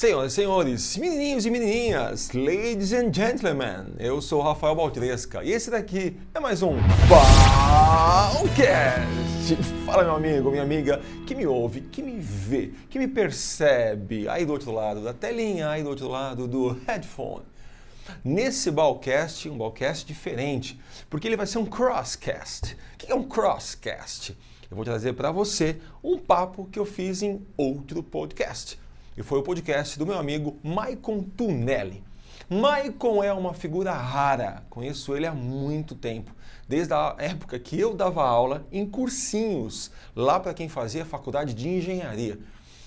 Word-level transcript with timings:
Senhoras 0.00 0.32
e 0.32 0.36
senhores, 0.36 0.96
menininhos 0.96 1.44
e 1.44 1.50
menininhas, 1.50 2.30
ladies 2.32 2.94
and 2.94 3.12
gentlemen, 3.12 3.92
eu 3.98 4.22
sou 4.22 4.40
Rafael 4.40 4.74
Baltresca 4.74 5.44
e 5.44 5.52
esse 5.52 5.70
daqui 5.70 6.16
é 6.34 6.40
mais 6.40 6.62
um 6.62 6.78
Balcast. 7.06 8.46
Fala 9.84 10.02
meu 10.04 10.14
amigo, 10.14 10.50
minha 10.50 10.62
amiga, 10.62 11.02
que 11.26 11.34
me 11.34 11.46
ouve, 11.46 11.82
que 11.82 12.02
me 12.02 12.18
vê, 12.18 12.72
que 12.88 12.98
me 12.98 13.06
percebe 13.06 14.26
aí 14.26 14.46
do 14.46 14.54
outro 14.54 14.72
lado 14.72 15.04
da 15.04 15.12
telinha, 15.12 15.68
aí 15.68 15.82
do 15.82 15.90
outro 15.90 16.08
lado 16.08 16.48
do 16.48 16.80
headphone. 16.86 17.44
Nesse 18.24 18.70
Balcast, 18.70 19.50
um 19.50 19.58
Balcast 19.58 20.06
diferente, 20.06 20.80
porque 21.10 21.28
ele 21.28 21.36
vai 21.36 21.46
ser 21.46 21.58
um 21.58 21.66
crosscast. 21.66 22.74
O 22.94 22.96
que 22.96 23.12
é 23.12 23.14
um 23.14 23.24
crosscast? 23.24 24.34
Eu 24.70 24.76
vou 24.76 24.84
trazer 24.86 25.12
para 25.12 25.30
você 25.30 25.76
um 26.02 26.16
papo 26.16 26.64
que 26.72 26.78
eu 26.78 26.86
fiz 26.86 27.20
em 27.20 27.46
outro 27.58 28.02
podcast 28.02 28.79
e 29.20 29.22
foi 29.22 29.38
o 29.38 29.42
podcast 29.42 29.98
do 29.98 30.06
meu 30.06 30.18
amigo 30.18 30.56
Maicon 30.62 31.22
Tunelli. 31.22 32.02
Maicon 32.48 33.22
é 33.22 33.30
uma 33.30 33.52
figura 33.52 33.92
rara, 33.92 34.64
conheço 34.70 35.14
ele 35.14 35.26
há 35.26 35.34
muito 35.34 35.94
tempo, 35.94 36.34
desde 36.66 36.94
a 36.94 37.14
época 37.18 37.58
que 37.58 37.78
eu 37.78 37.94
dava 37.94 38.24
aula 38.24 38.66
em 38.72 38.88
cursinhos, 38.88 39.90
lá 40.16 40.40
para 40.40 40.54
quem 40.54 40.70
fazia 40.70 41.04
faculdade 41.04 41.52
de 41.52 41.68
engenharia. 41.68 42.38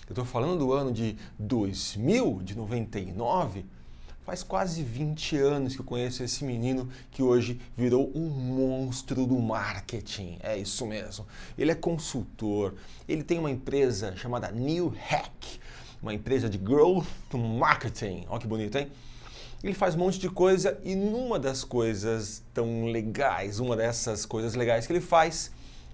Eu 0.08 0.10
estou 0.10 0.26
falando 0.26 0.58
do 0.58 0.74
ano 0.74 0.92
de 0.92 1.16
2000, 1.38 2.42
de 2.44 2.58
99. 2.58 3.68
Faz 4.26 4.42
quase 4.42 4.82
20 4.82 5.38
anos 5.38 5.76
que 5.76 5.82
eu 5.82 5.86
conheço 5.86 6.24
esse 6.24 6.44
menino 6.44 6.90
que 7.12 7.22
hoje 7.22 7.62
virou 7.78 8.12
um 8.16 8.28
monstro 8.28 9.28
do 9.28 9.38
marketing. 9.38 10.40
É 10.42 10.58
isso 10.58 10.88
mesmo. 10.88 11.28
Ele 11.56 11.70
é 11.70 11.76
consultor, 11.76 12.74
ele 13.08 13.22
tem 13.22 13.38
uma 13.38 13.52
empresa 13.52 14.16
chamada 14.16 14.50
New 14.50 14.96
Hack 14.98 15.62
uma 16.04 16.14
empresa 16.14 16.50
de 16.50 16.58
growth 16.58 17.08
marketing. 17.34 18.26
Olha 18.28 18.42
que 18.42 18.46
bonito, 18.46 18.78
hein? 18.78 18.92
Ele 19.64 19.74
faz 19.74 19.96
um 19.96 20.00
monte 20.00 20.20
de 20.20 20.30
coisa 20.30 20.78
e 20.84 20.94
numa 20.94 21.40
das 21.40 21.64
coisas 21.64 22.44
tão 22.54 22.88
legais, 22.88 23.60
uma 23.60 23.78
dessas 23.78 24.26
coisas 24.26 24.54
legais 24.54 24.86
que 24.86 24.92
ele 24.92 25.00
faz 25.00 25.50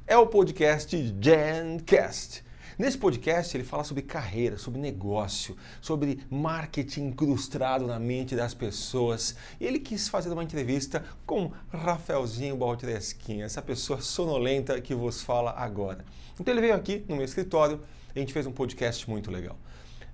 é 0.07 0.17
o 0.17 0.25
podcast 0.25 0.97
Gencast. 1.21 2.43
Nesse 2.79 2.97
podcast 2.97 3.55
ele 3.55 3.63
fala 3.63 3.83
sobre 3.83 4.01
carreira, 4.01 4.57
sobre 4.57 4.79
negócio, 4.81 5.55
sobre 5.79 6.21
marketing 6.31 7.09
incrustado 7.09 7.85
na 7.85 7.99
mente 7.99 8.35
das 8.35 8.55
pessoas. 8.55 9.35
E 9.59 9.65
ele 9.67 9.79
quis 9.79 10.07
fazer 10.07 10.31
uma 10.31 10.43
entrevista 10.43 11.05
com 11.27 11.51
Rafaelzinho 11.71 12.57
Baltresquinha, 12.57 13.45
essa 13.45 13.61
pessoa 13.61 14.01
sonolenta 14.01 14.81
que 14.81 14.95
vos 14.95 15.21
fala 15.21 15.51
agora. 15.51 16.03
Então 16.39 16.51
ele 16.51 16.61
veio 16.61 16.73
aqui 16.73 17.05
no 17.07 17.15
meu 17.15 17.25
escritório 17.25 17.79
e 18.15 18.17
a 18.17 18.21
gente 18.21 18.33
fez 18.33 18.47
um 18.47 18.51
podcast 18.51 19.07
muito 19.07 19.29
legal. 19.29 19.55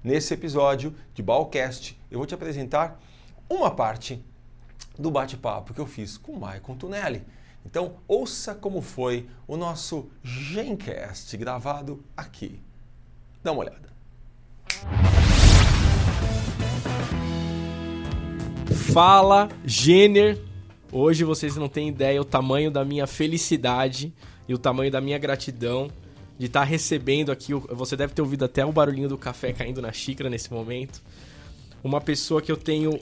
Nesse 0.05 0.35
episódio 0.35 0.93
de 1.15 1.23
Balcast, 1.23 1.99
eu 2.11 2.19
vou 2.19 2.27
te 2.27 2.35
apresentar 2.35 3.01
uma 3.49 3.71
parte 3.71 4.23
do 4.99 5.09
bate-papo 5.09 5.73
que 5.73 5.81
eu 5.81 5.87
fiz 5.87 6.15
com 6.15 6.33
o 6.33 6.39
Maicon 6.39 6.75
Tunelli. 6.75 7.23
Então, 7.65 7.95
ouça 8.07 8.53
como 8.53 8.83
foi 8.83 9.27
o 9.47 9.57
nosso 9.57 10.07
Gencast 10.23 11.35
gravado 11.37 12.03
aqui. 12.15 12.61
Dá 13.43 13.51
uma 13.51 13.61
olhada. 13.61 13.89
Fala, 18.93 19.49
Gêner! 19.65 20.39
Hoje 20.91 21.23
vocês 21.23 21.55
não 21.55 21.67
têm 21.67 21.89
ideia 21.89 22.21
o 22.21 22.25
tamanho 22.25 22.69
da 22.69 22.85
minha 22.85 23.07
felicidade 23.07 24.13
e 24.47 24.53
o 24.53 24.59
tamanho 24.59 24.91
da 24.91 25.01
minha 25.01 25.17
gratidão 25.17 25.89
de 26.37 26.47
estar 26.47 26.61
tá 26.61 26.65
recebendo 26.65 27.31
aqui. 27.31 27.53
Você 27.53 27.95
deve 27.95 28.13
ter 28.13 28.21
ouvido 28.21 28.45
até 28.45 28.65
o 28.65 28.71
barulhinho 28.71 29.09
do 29.09 29.17
café 29.17 29.53
caindo 29.53 29.81
na 29.81 29.91
xícara 29.91 30.29
nesse 30.29 30.51
momento. 30.51 31.01
Uma 31.83 32.01
pessoa 32.01 32.41
que 32.41 32.51
eu 32.51 32.57
tenho 32.57 32.99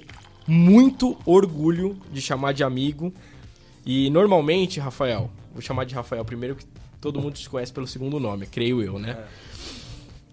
muito 0.48 1.17
orgulho 1.25 1.98
de 2.12 2.22
chamar 2.22 2.53
de 2.53 2.64
amigo. 2.64 3.14
E 3.86 4.09
normalmente, 4.09 4.80
Rafael, 4.80 5.30
vou 5.52 5.62
chamar 5.62 5.85
de 5.85 5.96
Rafael 5.96 6.24
primeiro, 6.24 6.56
que 6.56 6.66
todo 7.02 7.19
mundo 7.19 7.34
te 7.34 7.50
conhece 7.50 7.72
pelo 7.72 7.88
segundo 7.88 8.19
nome, 8.19 8.46
creio 8.46 8.81
eu, 8.81 8.97
né? 8.97 9.12
É. 9.12 9.53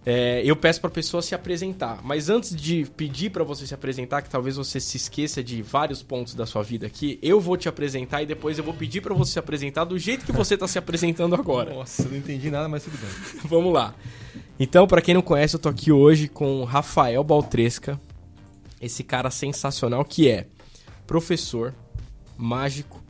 É, 0.04 0.40
eu 0.44 0.56
peço 0.56 0.80
para 0.80 0.88
a 0.88 0.92
pessoa 0.92 1.20
se 1.22 1.34
apresentar. 1.34 2.00
Mas 2.02 2.30
antes 2.30 2.56
de 2.56 2.86
pedir 2.96 3.30
para 3.30 3.44
você 3.44 3.66
se 3.66 3.74
apresentar, 3.74 4.22
que 4.22 4.30
talvez 4.30 4.56
você 4.56 4.80
se 4.80 4.96
esqueça 4.96 5.44
de 5.44 5.60
vários 5.60 6.02
pontos 6.02 6.34
da 6.34 6.46
sua 6.46 6.62
vida 6.62 6.86
aqui, 6.86 7.18
eu 7.22 7.40
vou 7.40 7.56
te 7.56 7.68
apresentar 7.68 8.22
e 8.22 8.26
depois 8.26 8.56
eu 8.56 8.64
vou 8.64 8.72
pedir 8.72 9.02
para 9.02 9.14
você 9.14 9.32
se 9.32 9.38
apresentar 9.38 9.84
do 9.84 9.98
jeito 9.98 10.24
que 10.24 10.32
você 10.32 10.54
está 10.54 10.66
se 10.66 10.78
apresentando 10.78 11.34
agora. 11.34 11.74
Nossa, 11.74 12.08
não 12.08 12.16
entendi 12.16 12.50
nada, 12.50 12.68
mas 12.68 12.84
tudo 12.84 12.96
bem. 12.96 13.10
Vamos 13.44 13.72
lá. 13.72 13.94
Então, 14.58 14.86
para 14.86 15.02
quem 15.02 15.14
não 15.14 15.22
conhece, 15.22 15.56
eu 15.56 15.60
tô 15.60 15.68
aqui 15.68 15.92
hoje 15.92 16.28
com 16.28 16.64
Rafael 16.64 17.22
Baltresca, 17.22 18.00
esse 18.80 19.04
cara 19.04 19.30
sensacional 19.30 20.04
que 20.04 20.28
é 20.28 20.46
professor, 21.06 21.74
mágico, 22.38 23.02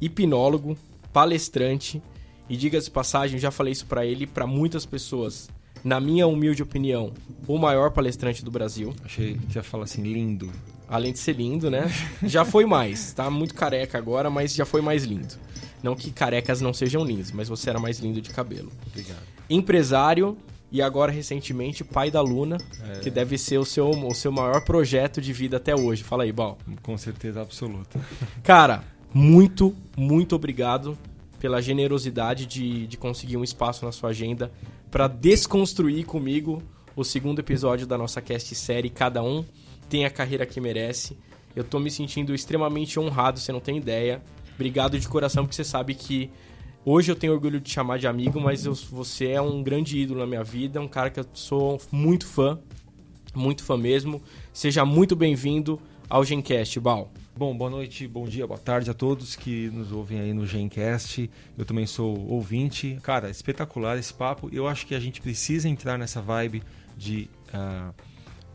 hipnólogo, 0.00 0.76
palestrante 1.12 2.02
e 2.48 2.56
diga-se 2.56 2.90
passagem, 2.90 3.38
já 3.38 3.50
falei 3.50 3.72
isso 3.72 3.86
para 3.86 4.04
ele 4.04 4.26
para 4.26 4.46
muitas 4.46 4.84
pessoas 4.84 5.48
na 5.84 6.00
minha 6.00 6.26
humilde 6.26 6.62
opinião, 6.62 7.12
o 7.46 7.58
maior 7.58 7.90
palestrante 7.90 8.44
do 8.44 8.50
Brasil. 8.50 8.94
Achei 9.04 9.38
que 9.48 9.56
ia 9.56 9.62
falar 9.62 9.84
assim, 9.84 10.02
lindo. 10.02 10.50
Além 10.88 11.12
de 11.12 11.18
ser 11.18 11.34
lindo, 11.34 11.70
né? 11.70 11.90
Já 12.22 12.44
foi 12.44 12.64
mais. 12.64 13.12
Tá 13.12 13.30
muito 13.30 13.54
careca 13.54 13.98
agora, 13.98 14.30
mas 14.30 14.54
já 14.54 14.64
foi 14.64 14.80
mais 14.80 15.04
lindo. 15.04 15.34
Não 15.82 15.94
que 15.94 16.10
carecas 16.10 16.60
não 16.60 16.72
sejam 16.72 17.04
lindos, 17.04 17.30
mas 17.30 17.48
você 17.48 17.70
era 17.70 17.78
mais 17.78 17.98
lindo 17.98 18.20
de 18.20 18.30
cabelo. 18.30 18.70
Obrigado. 18.86 19.22
Empresário 19.48 20.36
e 20.70 20.82
agora 20.82 21.10
recentemente 21.10 21.82
pai 21.82 22.10
da 22.10 22.20
Luna, 22.20 22.58
é... 22.82 22.98
que 23.00 23.10
deve 23.10 23.38
ser 23.38 23.58
o 23.58 23.64
seu, 23.64 23.88
o 23.90 24.14
seu 24.14 24.30
maior 24.30 24.62
projeto 24.62 25.20
de 25.20 25.32
vida 25.32 25.56
até 25.56 25.74
hoje. 25.74 26.02
Fala 26.02 26.24
aí, 26.24 26.32
Bal. 26.32 26.58
Com 26.82 26.96
certeza 26.98 27.40
absoluta. 27.40 28.00
Cara, 28.42 28.84
muito, 29.12 29.74
muito 29.96 30.36
obrigado 30.36 30.98
pela 31.38 31.62
generosidade 31.62 32.46
de, 32.46 32.86
de 32.86 32.96
conseguir 32.96 33.36
um 33.36 33.44
espaço 33.44 33.84
na 33.84 33.92
sua 33.92 34.10
agenda 34.10 34.50
para 34.90 35.06
desconstruir 35.06 36.04
comigo 36.06 36.62
o 36.96 37.04
segundo 37.04 37.40
episódio 37.40 37.86
da 37.86 37.98
nossa 37.98 38.20
cast 38.20 38.54
série 38.54 38.90
Cada 38.90 39.22
Um 39.22 39.44
tem 39.88 40.04
a 40.04 40.10
carreira 40.10 40.46
que 40.46 40.60
merece. 40.60 41.16
Eu 41.54 41.64
tô 41.64 41.78
me 41.78 41.90
sentindo 41.90 42.34
extremamente 42.34 42.98
honrado, 42.98 43.38
você 43.38 43.52
não 43.52 43.60
tem 43.60 43.76
ideia. 43.76 44.22
Obrigado 44.54 44.98
de 44.98 45.08
coração, 45.08 45.44
porque 45.44 45.56
você 45.56 45.64
sabe 45.64 45.94
que 45.94 46.30
hoje 46.84 47.10
eu 47.10 47.16
tenho 47.16 47.32
orgulho 47.32 47.60
de 47.60 47.66
te 47.66 47.74
chamar 47.74 47.98
de 47.98 48.06
amigo, 48.06 48.40
mas 48.40 48.66
eu, 48.66 48.74
você 48.74 49.28
é 49.28 49.40
um 49.40 49.62
grande 49.62 49.98
ídolo 49.98 50.20
na 50.20 50.26
minha 50.26 50.44
vida, 50.44 50.80
um 50.80 50.88
cara 50.88 51.10
que 51.10 51.20
eu 51.20 51.26
sou 51.32 51.80
muito 51.92 52.26
fã, 52.26 52.58
muito 53.34 53.62
fã 53.62 53.76
mesmo. 53.76 54.22
Seja 54.52 54.84
muito 54.84 55.14
bem-vindo 55.14 55.80
ao 56.08 56.24
Gencast, 56.24 56.80
Bal. 56.80 57.10
Bom, 57.38 57.56
boa 57.56 57.70
noite, 57.70 58.08
bom 58.08 58.26
dia, 58.26 58.44
boa 58.48 58.58
tarde 58.58 58.90
a 58.90 58.94
todos 58.94 59.36
que 59.36 59.70
nos 59.70 59.92
ouvem 59.92 60.18
aí 60.18 60.34
no 60.34 60.44
Gencast. 60.44 61.30
Eu 61.56 61.64
também 61.64 61.86
sou 61.86 62.28
ouvinte. 62.28 62.98
Cara, 63.00 63.30
espetacular 63.30 63.96
esse 63.96 64.12
papo. 64.12 64.50
Eu 64.52 64.66
acho 64.66 64.84
que 64.84 64.92
a 64.92 64.98
gente 64.98 65.20
precisa 65.20 65.68
entrar 65.68 65.96
nessa 65.96 66.20
vibe 66.20 66.64
de, 66.96 67.30
uh, 67.54 67.94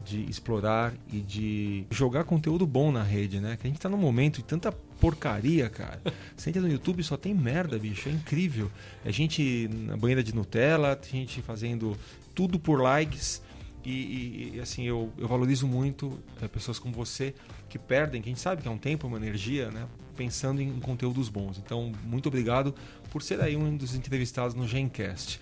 de 0.03 0.29
explorar 0.29 0.93
e 1.13 1.21
de 1.21 1.85
jogar 1.89 2.25
conteúdo 2.25 2.67
bom 2.67 2.91
na 2.91 3.03
rede, 3.03 3.39
né? 3.39 3.55
Que 3.55 3.65
a 3.67 3.69
gente 3.69 3.79
tá 3.79 3.87
num 3.87 3.95
momento 3.95 4.39
de 4.39 4.43
tanta 4.43 4.69
porcaria, 4.69 5.69
cara. 5.69 6.01
Você 6.35 6.49
entra 6.49 6.61
no 6.61 6.67
YouTube 6.67 7.01
só 7.03 7.15
tem 7.15 7.33
merda, 7.33 7.79
bicho. 7.79 8.09
É 8.09 8.11
incrível. 8.11 8.69
É 9.05 9.13
gente 9.13 9.69
na 9.71 9.95
banheira 9.95 10.21
de 10.21 10.35
Nutella, 10.35 10.99
gente 11.09 11.41
fazendo 11.41 11.97
tudo 12.35 12.59
por 12.59 12.81
likes 12.81 13.41
e, 13.89 14.51
e, 14.55 14.59
assim, 14.61 14.83
eu, 14.83 15.11
eu 15.17 15.27
valorizo 15.27 15.67
muito 15.67 16.17
é, 16.41 16.47
pessoas 16.47 16.79
como 16.79 16.93
você 16.93 17.33
que 17.67 17.77
perdem, 17.77 18.21
que 18.21 18.29
a 18.29 18.31
gente 18.31 18.41
sabe 18.41 18.61
que 18.61 18.67
é 18.67 18.71
um 18.71 18.77
tempo, 18.77 19.07
uma 19.07 19.17
energia, 19.17 19.69
né? 19.71 19.87
Pensando 20.15 20.61
em, 20.61 20.69
em 20.69 20.79
conteúdos 20.79 21.27
bons. 21.27 21.57
Então, 21.57 21.91
muito 22.03 22.27
obrigado 22.27 22.73
por 23.11 23.21
ser 23.21 23.41
aí 23.41 23.57
um 23.57 23.75
dos 23.75 23.95
entrevistados 23.95 24.55
no 24.55 24.67
Gencast. 24.67 25.39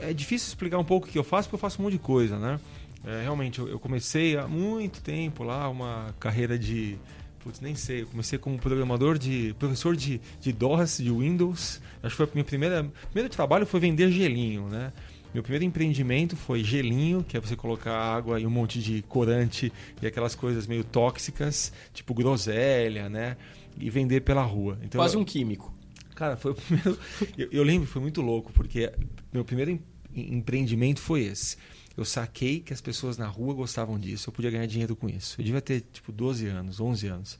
É 0.00 0.12
difícil 0.12 0.48
explicar 0.48 0.78
um 0.78 0.84
pouco 0.84 1.06
o 1.06 1.10
que 1.10 1.18
eu 1.18 1.24
faço, 1.24 1.48
porque 1.48 1.56
eu 1.56 1.60
faço 1.60 1.80
um 1.80 1.84
monte 1.84 1.94
de 1.94 1.98
coisa, 1.98 2.38
né? 2.38 2.60
É, 3.04 3.22
realmente, 3.22 3.58
eu, 3.58 3.68
eu, 3.68 3.78
comecei 3.78 4.36
há 4.36 4.46
muito 4.46 5.02
tempo 5.02 5.42
lá 5.42 5.68
uma 5.68 6.14
carreira 6.20 6.56
de. 6.58 6.96
Putz, 7.40 7.60
nem 7.60 7.74
sei. 7.74 8.02
Eu 8.02 8.06
comecei 8.06 8.38
como 8.38 8.58
programador 8.58 9.18
de. 9.18 9.54
professor 9.58 9.96
de, 9.96 10.20
de 10.40 10.52
DOS, 10.52 10.98
de 10.98 11.10
Windows. 11.10 11.80
Acho 12.02 12.10
que 12.10 12.16
foi 12.16 12.26
a 12.26 12.28
minha 12.32 12.44
primeira. 12.44 12.88
primeiro 13.10 13.28
trabalho 13.28 13.66
foi 13.66 13.80
vender 13.80 14.10
gelinho, 14.12 14.68
né? 14.68 14.92
Meu 15.32 15.42
primeiro 15.42 15.64
empreendimento 15.64 16.36
foi 16.36 16.62
gelinho, 16.62 17.24
que 17.24 17.36
é 17.36 17.40
você 17.40 17.56
colocar 17.56 17.94
água 17.94 18.38
e 18.38 18.46
um 18.46 18.50
monte 18.50 18.82
de 18.82 19.00
corante 19.02 19.72
e 20.00 20.06
aquelas 20.06 20.34
coisas 20.34 20.66
meio 20.66 20.84
tóxicas, 20.84 21.72
tipo 21.94 22.12
groselha, 22.12 23.08
né? 23.08 23.38
E 23.78 23.88
vender 23.88 24.20
pela 24.20 24.42
rua. 24.42 24.78
Então, 24.82 24.98
Quase 24.98 25.16
um 25.16 25.24
químico. 25.24 25.74
Cara, 26.14 26.36
foi 26.36 26.52
o 26.52 26.54
primeiro. 26.54 26.98
eu, 27.38 27.48
eu 27.50 27.62
lembro, 27.62 27.88
foi 27.88 28.02
muito 28.02 28.20
louco, 28.20 28.52
porque 28.52 28.92
meu 29.32 29.42
primeiro 29.42 29.70
em, 29.70 29.80
empreendimento 30.14 31.00
foi 31.00 31.22
esse. 31.22 31.56
Eu 31.96 32.04
saquei 32.04 32.60
que 32.60 32.72
as 32.72 32.82
pessoas 32.82 33.16
na 33.16 33.26
rua 33.26 33.54
gostavam 33.54 33.98
disso, 33.98 34.28
eu 34.28 34.32
podia 34.34 34.50
ganhar 34.50 34.66
dinheiro 34.66 34.94
com 34.94 35.08
isso. 35.08 35.40
Eu 35.40 35.44
devia 35.44 35.62
ter, 35.62 35.82
tipo, 35.92 36.12
12 36.12 36.46
anos, 36.46 36.78
11 36.78 37.06
anos. 37.06 37.38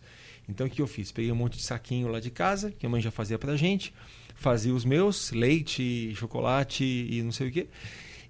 Então, 0.48 0.66
o 0.66 0.70
que 0.70 0.80
eu 0.80 0.86
fiz? 0.86 1.12
Peguei 1.12 1.30
um 1.30 1.36
monte 1.36 1.58
de 1.58 1.62
saquinho 1.62 2.08
lá 2.08 2.20
de 2.20 2.30
casa, 2.30 2.70
que 2.70 2.86
a 2.86 2.88
mãe 2.88 3.00
já 3.00 3.10
fazia 3.10 3.38
pra 3.38 3.54
gente 3.54 3.92
fazia 4.34 4.74
os 4.74 4.84
meus, 4.84 5.30
leite, 5.32 6.14
chocolate 6.14 6.84
e 6.84 7.22
não 7.22 7.32
sei 7.32 7.48
o 7.48 7.52
quê. 7.52 7.68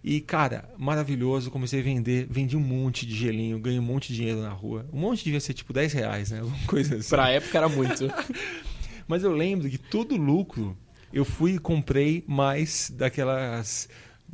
E, 0.05 0.21
cara, 0.21 0.69
maravilhoso. 0.77 1.51
Comecei 1.51 1.81
a 1.81 1.83
vender, 1.83 2.27
vendi 2.29 2.57
um 2.57 2.61
monte 2.61 3.07
de 3.07 3.15
gelinho, 3.15 3.59
ganhei 3.59 3.79
um 3.79 3.85
monte 3.85 4.09
de 4.09 4.17
dinheiro 4.17 4.41
na 4.41 4.51
rua. 4.51 4.87
Um 4.93 4.99
monte 4.99 5.23
devia 5.23 5.39
ser 5.39 5.55
tipo 5.55 5.73
10 5.73 5.93
reais, 5.93 6.31
né? 6.31 6.41
Alguma 6.41 6.67
coisa 6.67 6.97
assim. 6.97 7.09
Pra 7.09 7.31
época 7.31 7.57
era 7.57 7.69
muito. 7.69 8.13
Mas 9.07 9.23
eu 9.23 9.33
lembro 9.33 9.69
que 9.69 9.79
todo 9.79 10.17
lucro 10.17 10.77
eu 11.13 11.25
fui 11.25 11.55
e 11.55 11.59
comprei 11.59 12.25
mais 12.27 12.91
daquelas. 12.95 13.89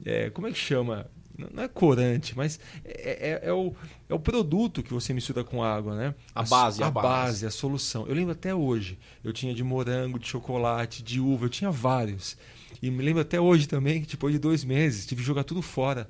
É, 0.05 0.31
como 0.31 0.47
é 0.47 0.53
que 0.53 0.59
chama? 0.59 1.11
Não 1.39 1.63
é 1.63 1.69
corante, 1.69 2.37
mas 2.37 2.59
é, 2.85 3.41
é, 3.45 3.49
é, 3.49 3.53
o, 3.53 3.73
é 4.09 4.15
o 4.15 4.19
produto 4.19 4.83
que 4.83 4.93
você 4.93 5.15
mistura 5.15 5.45
com 5.45 5.63
água, 5.63 5.95
né? 5.95 6.15
A 6.35 6.43
base, 6.43 6.83
a, 6.83 6.89
a 6.89 6.91
base. 6.91 7.09
base. 7.09 7.47
a 7.47 7.51
solução. 7.51 8.07
Eu 8.09 8.15
lembro 8.15 8.33
até 8.33 8.53
hoje. 8.53 8.99
Eu 9.23 9.33
tinha 9.33 9.55
de 9.55 9.63
morango, 9.63 10.19
de 10.19 10.27
chocolate, 10.27 11.03
de 11.03 11.21
uva, 11.21 11.45
eu 11.45 11.49
tinha 11.49 11.71
vários. 11.71 12.37
E 12.83 12.91
me 12.91 13.03
lembro 13.05 13.23
até 13.23 13.41
hoje 13.41 13.69
também 13.69 14.03
que 14.03 14.09
depois 14.09 14.33
de 14.33 14.39
dois 14.39 14.65
meses 14.65 15.07
tive 15.07 15.21
que 15.21 15.27
jogar 15.27 15.45
tudo 15.45 15.63
fora 15.63 16.09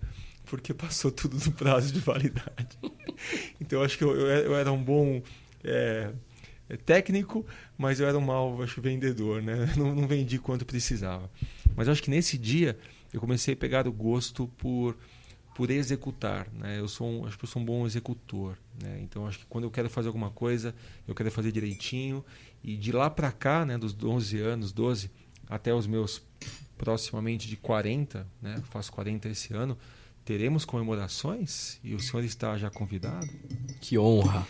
porque 0.48 0.72
passou 0.74 1.10
tudo 1.10 1.36
no 1.44 1.52
prazo 1.52 1.92
de 1.92 2.00
validade. 2.00 2.78
então 3.60 3.80
eu 3.80 3.84
acho 3.84 3.96
que 3.96 4.04
eu, 4.04 4.16
eu 4.16 4.56
era 4.56 4.72
um 4.72 4.82
bom 4.82 5.22
é, 5.62 6.10
técnico, 6.84 7.46
mas 7.76 8.00
eu 8.00 8.08
era 8.08 8.18
um 8.18 8.22
mau 8.22 8.62
acho, 8.62 8.80
vendedor, 8.80 9.42
né? 9.42 9.72
Não, 9.76 9.94
não 9.94 10.08
vendi 10.08 10.38
quanto 10.38 10.64
precisava. 10.64 11.30
Mas 11.76 11.86
eu 11.86 11.92
acho 11.92 12.02
que 12.02 12.10
nesse 12.10 12.36
dia 12.36 12.76
eu 13.12 13.20
comecei 13.20 13.54
a 13.54 13.56
pegar 13.56 13.86
o 13.86 13.92
gosto 13.92 14.48
por 14.58 14.96
por 15.58 15.72
executar, 15.72 16.46
né? 16.52 16.78
Eu 16.78 16.86
sou 16.86 17.10
um, 17.10 17.26
acho 17.26 17.36
que 17.36 17.44
eu 17.44 17.48
sou 17.48 17.60
um 17.60 17.64
bom 17.64 17.84
executor, 17.84 18.56
né? 18.80 19.00
Então 19.02 19.26
acho 19.26 19.40
que 19.40 19.46
quando 19.46 19.64
eu 19.64 19.72
quero 19.72 19.90
fazer 19.90 20.06
alguma 20.06 20.30
coisa, 20.30 20.72
eu 21.04 21.16
quero 21.16 21.32
fazer 21.32 21.50
direitinho 21.50 22.24
e 22.62 22.76
de 22.76 22.92
lá 22.92 23.10
para 23.10 23.32
cá, 23.32 23.66
né, 23.66 23.76
dos 23.76 23.92
11 24.00 24.38
anos, 24.38 24.70
12 24.70 25.10
até 25.48 25.74
os 25.74 25.84
meus 25.84 26.22
proximamente 26.76 27.48
de 27.48 27.56
40, 27.56 28.24
né? 28.40 28.62
Faço 28.70 28.92
40 28.92 29.28
esse 29.30 29.52
ano. 29.52 29.76
Teremos 30.24 30.64
comemorações 30.64 31.80
e 31.82 31.92
o 31.92 31.98
senhor 31.98 32.22
está 32.22 32.56
já 32.56 32.70
convidado. 32.70 33.28
Que 33.80 33.98
honra! 33.98 34.46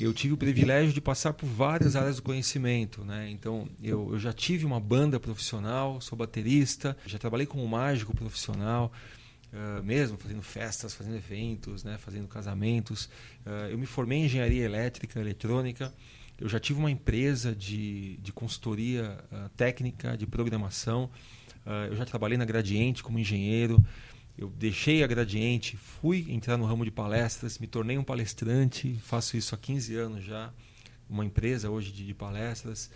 Eu 0.00 0.14
tive 0.14 0.32
o 0.32 0.38
privilégio 0.38 0.94
de 0.94 1.00
passar 1.02 1.34
por 1.34 1.46
várias 1.46 1.94
áreas 1.94 2.16
do 2.16 2.22
conhecimento, 2.22 3.04
né? 3.04 3.28
Então, 3.30 3.68
eu, 3.82 4.12
eu 4.12 4.18
já 4.18 4.32
tive 4.32 4.64
uma 4.64 4.80
banda 4.80 5.20
profissional, 5.20 6.00
sou 6.00 6.16
baterista, 6.16 6.96
já 7.04 7.18
trabalhei 7.18 7.46
como 7.46 7.68
mágico 7.68 8.16
profissional, 8.16 8.90
Uh, 9.50 9.82
mesmo 9.82 10.18
fazendo 10.18 10.42
festas, 10.42 10.92
fazendo 10.92 11.16
eventos, 11.16 11.82
né, 11.82 11.96
fazendo 11.96 12.28
casamentos. 12.28 13.06
Uh, 13.46 13.70
eu 13.70 13.78
me 13.78 13.86
formei 13.86 14.18
em 14.18 14.24
engenharia 14.26 14.62
elétrica, 14.62 15.18
eletrônica. 15.18 15.92
Eu 16.38 16.48
já 16.48 16.60
tive 16.60 16.78
uma 16.78 16.90
empresa 16.90 17.54
de, 17.54 18.18
de 18.18 18.30
consultoria 18.30 19.18
uh, 19.32 19.48
técnica, 19.56 20.16
de 20.16 20.26
programação. 20.26 21.10
eu 21.90 21.96
já 21.96 22.04
trabalhei 22.04 22.36
na 22.36 22.44
Gradiente 22.44 23.02
como 23.02 23.18
engenheiro. 23.18 23.82
Eu 24.36 24.50
deixei 24.50 25.02
a 25.02 25.06
Gradiente, 25.06 25.76
fui 25.76 26.26
entrar 26.28 26.56
no 26.56 26.64
ramo 26.64 26.84
de 26.84 26.90
palestras, 26.90 27.58
me 27.58 27.66
tornei 27.66 27.98
um 27.98 28.04
palestrante. 28.04 28.98
Faço 29.02 29.36
isso 29.36 29.54
há 29.54 29.58
15 29.58 29.96
anos 29.96 30.24
já. 30.24 30.52
Uma 31.08 31.24
empresa 31.24 31.70
hoje 31.70 31.90
de, 31.90 32.06
de 32.06 32.14
palestras. 32.14 32.90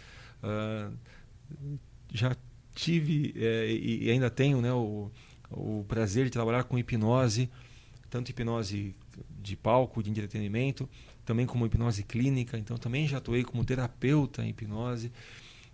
já 2.13 2.37
tive 2.75 3.35
eh, 3.37 3.71
e 3.71 4.11
ainda 4.11 4.31
tenho 4.31 4.61
né, 4.61 4.73
o 4.73 5.11
o 5.53 5.85
prazer 5.87 6.25
de 6.25 6.31
trabalhar 6.31 6.65
com 6.65 6.79
hipnose, 6.79 7.51
tanto 8.11 8.31
hipnose 8.31 8.95
de 9.41 9.57
palco, 9.57 10.03
de 10.03 10.11
entretenimento, 10.11 10.89
também 11.25 11.47
como 11.47 11.67
hipnose 11.67 12.03
clínica. 12.03 12.59
Então 12.59 12.77
também 12.77 13.07
já 13.07 13.19
atuei 13.19 13.45
como 13.45 13.65
terapeuta 13.65 14.45
em 14.45 14.51
hipnose. 14.51 15.13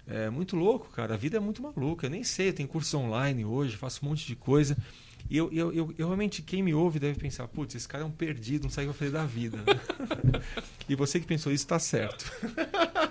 É 0.07 0.31
muito 0.31 0.57
louco, 0.57 0.89
cara. 0.89 1.15
A 1.15 1.17
vida 1.17 1.37
é 1.37 1.41
muito 1.41 1.63
maluca. 1.63 2.07
Eu 2.07 2.11
nem 2.11 2.25
sei, 2.25 2.49
eu 2.49 2.53
tenho 2.55 2.69
cursos 2.69 2.93
online 2.95 3.45
hoje, 3.45 3.77
faço 3.77 4.05
um 4.05 4.09
monte 4.09 4.27
de 4.27 4.35
coisa. 4.35 4.77
E 5.29 5.37
eu, 5.37 5.53
eu, 5.53 5.73
eu, 5.73 5.95
eu 5.99 6.07
realmente, 6.07 6.41
quem 6.41 6.63
me 6.63 6.73
ouve 6.73 6.99
deve 6.99 7.19
pensar, 7.19 7.47
putz, 7.49 7.75
esse 7.75 7.87
cara 7.87 8.05
é 8.05 8.07
um 8.07 8.11
perdido, 8.11 8.63
não 8.63 8.71
sabe 8.71 8.89
o 8.89 8.93
que 8.93 8.99
fazer 8.99 9.11
da 9.11 9.27
vida. 9.27 9.59
e 10.89 10.95
você 10.95 11.21
que 11.21 11.27
pensou 11.27 11.53
isso 11.53 11.65
está 11.65 11.79
certo. 11.79 12.33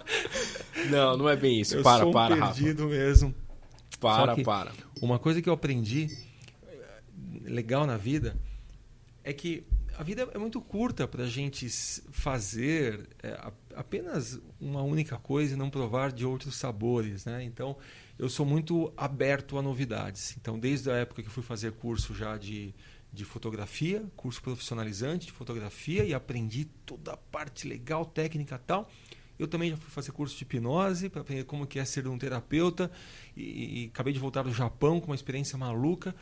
não, 0.89 1.15
não 1.17 1.29
é 1.29 1.35
bem 1.35 1.59
isso. 1.59 1.75
Eu 1.75 1.83
para, 1.83 1.99
sou 1.99 2.09
um 2.09 2.13
para, 2.13 2.35
perdido 2.35 2.83
Rafa. 2.83 2.95
mesmo. 2.95 3.35
Para, 3.99 4.35
para. 4.37 4.71
Uma 4.99 5.19
coisa 5.19 5.41
que 5.41 5.49
eu 5.49 5.53
aprendi 5.53 6.09
legal 7.43 7.85
na 7.85 7.97
vida 7.97 8.35
é 9.23 9.33
que 9.33 9.65
a 9.97 10.03
vida 10.03 10.29
é 10.31 10.37
muito 10.37 10.61
curta 10.61 11.07
para 11.07 11.23
a 11.23 11.27
gente 11.27 11.67
fazer 12.11 13.09
é, 13.21 13.51
apenas 13.75 14.39
uma 14.61 14.81
única 14.83 15.17
coisa 15.17 15.53
e 15.53 15.57
não 15.57 15.69
provar 15.69 16.11
de 16.11 16.23
outros 16.23 16.55
sabores, 16.55 17.25
né? 17.25 17.43
Então, 17.43 17.75
eu 18.17 18.29
sou 18.29 18.45
muito 18.45 18.93
aberto 18.95 19.57
a 19.57 19.61
novidades. 19.61 20.37
Então, 20.39 20.57
desde 20.57 20.91
a 20.91 20.95
época 20.95 21.23
que 21.23 21.29
fui 21.29 21.41
fazer 21.41 21.71
curso 21.73 22.13
já 22.13 22.37
de, 22.37 22.75
de 23.11 23.25
fotografia, 23.25 24.05
curso 24.15 24.41
profissionalizante 24.41 25.25
de 25.25 25.31
fotografia 25.31 26.05
e 26.05 26.13
aprendi 26.13 26.65
toda 26.85 27.13
a 27.13 27.17
parte 27.17 27.67
legal, 27.67 28.05
técnica 28.05 28.57
tal, 28.57 28.89
eu 29.39 29.47
também 29.47 29.71
já 29.71 29.77
fui 29.77 29.89
fazer 29.89 30.11
curso 30.11 30.37
de 30.37 30.43
hipnose 30.43 31.09
para 31.09 31.21
aprender 31.21 31.43
como 31.43 31.65
que 31.65 31.79
é 31.79 31.85
ser 31.85 32.07
um 32.07 32.17
terapeuta 32.17 32.91
e, 33.35 33.83
e 33.83 33.85
acabei 33.87 34.13
de 34.13 34.19
voltar 34.19 34.43
do 34.43 34.53
Japão 34.53 34.99
com 34.99 35.07
uma 35.07 35.15
experiência 35.15 35.57
maluca. 35.57 36.15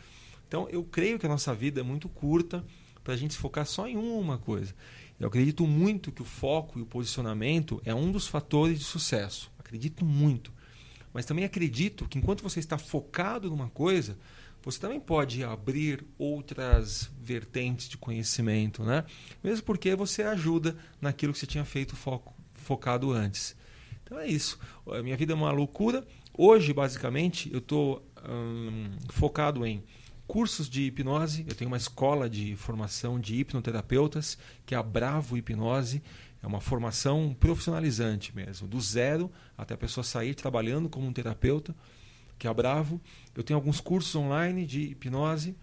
Então, 0.47 0.67
eu 0.69 0.83
creio 0.83 1.19
que 1.19 1.25
a 1.25 1.29
nossa 1.29 1.53
vida 1.53 1.79
é 1.79 1.83
muito 1.83 2.07
curta 2.07 2.63
para 3.03 3.13
a 3.13 3.17
gente 3.17 3.33
se 3.33 3.39
focar 3.39 3.65
só 3.65 3.87
em 3.87 3.97
uma 3.97 4.37
coisa. 4.37 4.73
Eu 5.19 5.27
acredito 5.27 5.65
muito 5.65 6.11
que 6.11 6.21
o 6.21 6.25
foco 6.25 6.79
e 6.79 6.81
o 6.81 6.85
posicionamento 6.85 7.81
é 7.85 7.93
um 7.93 8.11
dos 8.11 8.27
fatores 8.27 8.79
de 8.79 8.85
sucesso. 8.85 9.51
Acredito 9.57 10.03
muito. 10.03 10.51
Mas 11.13 11.25
também 11.25 11.45
acredito 11.45 12.07
que 12.09 12.17
enquanto 12.17 12.43
você 12.43 12.59
está 12.59 12.77
focado 12.77 13.49
numa 13.49 13.69
coisa, 13.69 14.17
você 14.61 14.79
também 14.79 14.99
pode 14.99 15.43
abrir 15.43 16.03
outras 16.17 17.09
vertentes 17.21 17.87
de 17.87 17.97
conhecimento, 17.97 18.83
né? 18.83 19.05
Mesmo 19.43 19.63
porque 19.63 19.95
você 19.95 20.23
ajuda 20.23 20.75
naquilo 20.99 21.31
que 21.31 21.39
você 21.39 21.45
tinha 21.45 21.63
feito 21.63 21.95
foco, 21.95 22.35
focado 22.55 23.11
antes. 23.11 23.55
Então 24.03 24.19
é 24.19 24.27
isso. 24.27 24.59
A 24.91 25.01
minha 25.01 25.15
vida 25.15 25.31
é 25.31 25.35
uma 25.35 25.51
loucura. 25.51 26.05
Hoje, 26.37 26.73
basicamente, 26.73 27.49
eu 27.53 27.59
estou 27.59 28.05
hum, 28.27 28.89
focado 29.09 29.65
em 29.65 29.83
cursos 30.27 30.69
de 30.69 30.83
hipnose. 30.83 31.45
Eu 31.47 31.55
tenho 31.55 31.69
uma 31.69 31.77
escola 31.77 32.29
de 32.29 32.55
formação 32.55 33.19
de 33.19 33.35
hipnoterapeutas, 33.35 34.37
que 34.65 34.75
é 34.75 34.77
a 34.77 34.83
Bravo 34.83 35.37
Hipnose. 35.37 36.01
É 36.41 36.47
uma 36.47 36.61
formação 36.61 37.35
profissionalizante 37.39 38.35
mesmo, 38.35 38.67
do 38.67 38.79
zero 38.79 39.31
até 39.57 39.73
a 39.73 39.77
pessoa 39.77 40.03
sair 40.03 40.35
trabalhando 40.35 40.89
como 40.89 41.07
um 41.07 41.13
terapeuta, 41.13 41.75
que 42.37 42.45
é 42.45 42.49
a 42.49 42.53
Bravo. 42.53 43.01
Eu 43.35 43.43
tenho 43.43 43.57
alguns 43.57 43.79
cursos 43.79 44.15
online 44.15 44.65
de 44.65 44.81
hipnose 44.81 45.55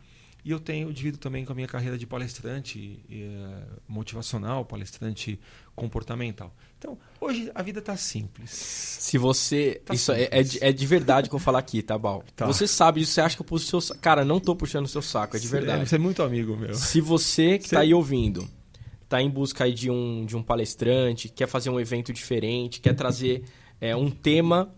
e 0.45 0.51
eu 0.51 0.59
tenho 0.59 0.89
eu 0.89 0.93
divido 0.93 1.19
também 1.19 1.45
com 1.45 1.53
a 1.53 1.55
minha 1.55 1.69
carreira 1.69 1.97
de 1.97 2.07
palestrante 2.07 2.99
eh, 3.11 3.63
motivacional, 3.87 4.65
palestrante 4.65 5.39
comportamental. 5.75 6.55
Então, 6.79 6.99
hoje 7.21 7.51
a 7.55 7.63
vida 7.63 7.79
está 7.79 7.97
simples. 7.97 8.51
Se 8.51 9.17
você. 9.17 9.81
Tá 9.85 9.95
isso 9.95 10.11
é, 10.11 10.29
é, 10.33 10.43
de, 10.43 10.65
é 10.65 10.73
de 10.73 10.87
verdade 10.87 11.29
que 11.29 11.35
eu 11.35 11.39
vou 11.39 11.45
falar 11.45 11.61
aqui, 11.61 11.81
tá, 11.81 11.97
Bal? 11.97 12.25
Tá. 12.35 12.47
Você 12.47 12.67
sabe 12.67 13.01
disso, 13.01 13.13
você 13.13 13.21
acha 13.21 13.37
que 13.37 13.43
eu 13.43 13.47
puxo 13.47 13.65
o 13.67 13.69
seu 13.69 13.81
saco. 13.81 14.01
Cara, 14.01 14.25
não 14.25 14.41
tô 14.41 14.57
puxando 14.57 14.87
o 14.87 14.89
seu 14.89 15.03
saco, 15.03 15.37
é 15.37 15.41
de 15.41 15.47
verdade. 15.47 15.89
Você 15.89 15.95
é 15.95 15.99
muito 15.99 16.23
amigo 16.23 16.57
meu. 16.57 16.75
Se 16.75 17.01
você 17.01 17.59
que 17.59 17.69
Você- 17.69 17.77
tá 17.77 17.83
aí 17.83 17.95
ouvindo, 17.95 18.49
tá 19.09 19.23
em 19.23 19.31
busca 19.31 19.65
aí 19.65 19.73
de 19.73 19.91
um, 19.91 20.27
de 20.27 20.37
um 20.37 20.43
palestrante, 20.43 21.29
quer 21.29 21.47
fazer 21.47 21.71
um 21.71 21.79
evento 21.79 22.13
diferente, 22.13 22.81
quer 22.81 22.95
trazer 22.95 23.45
é, 23.81 23.95
um 23.95 24.11
tema 24.11 24.75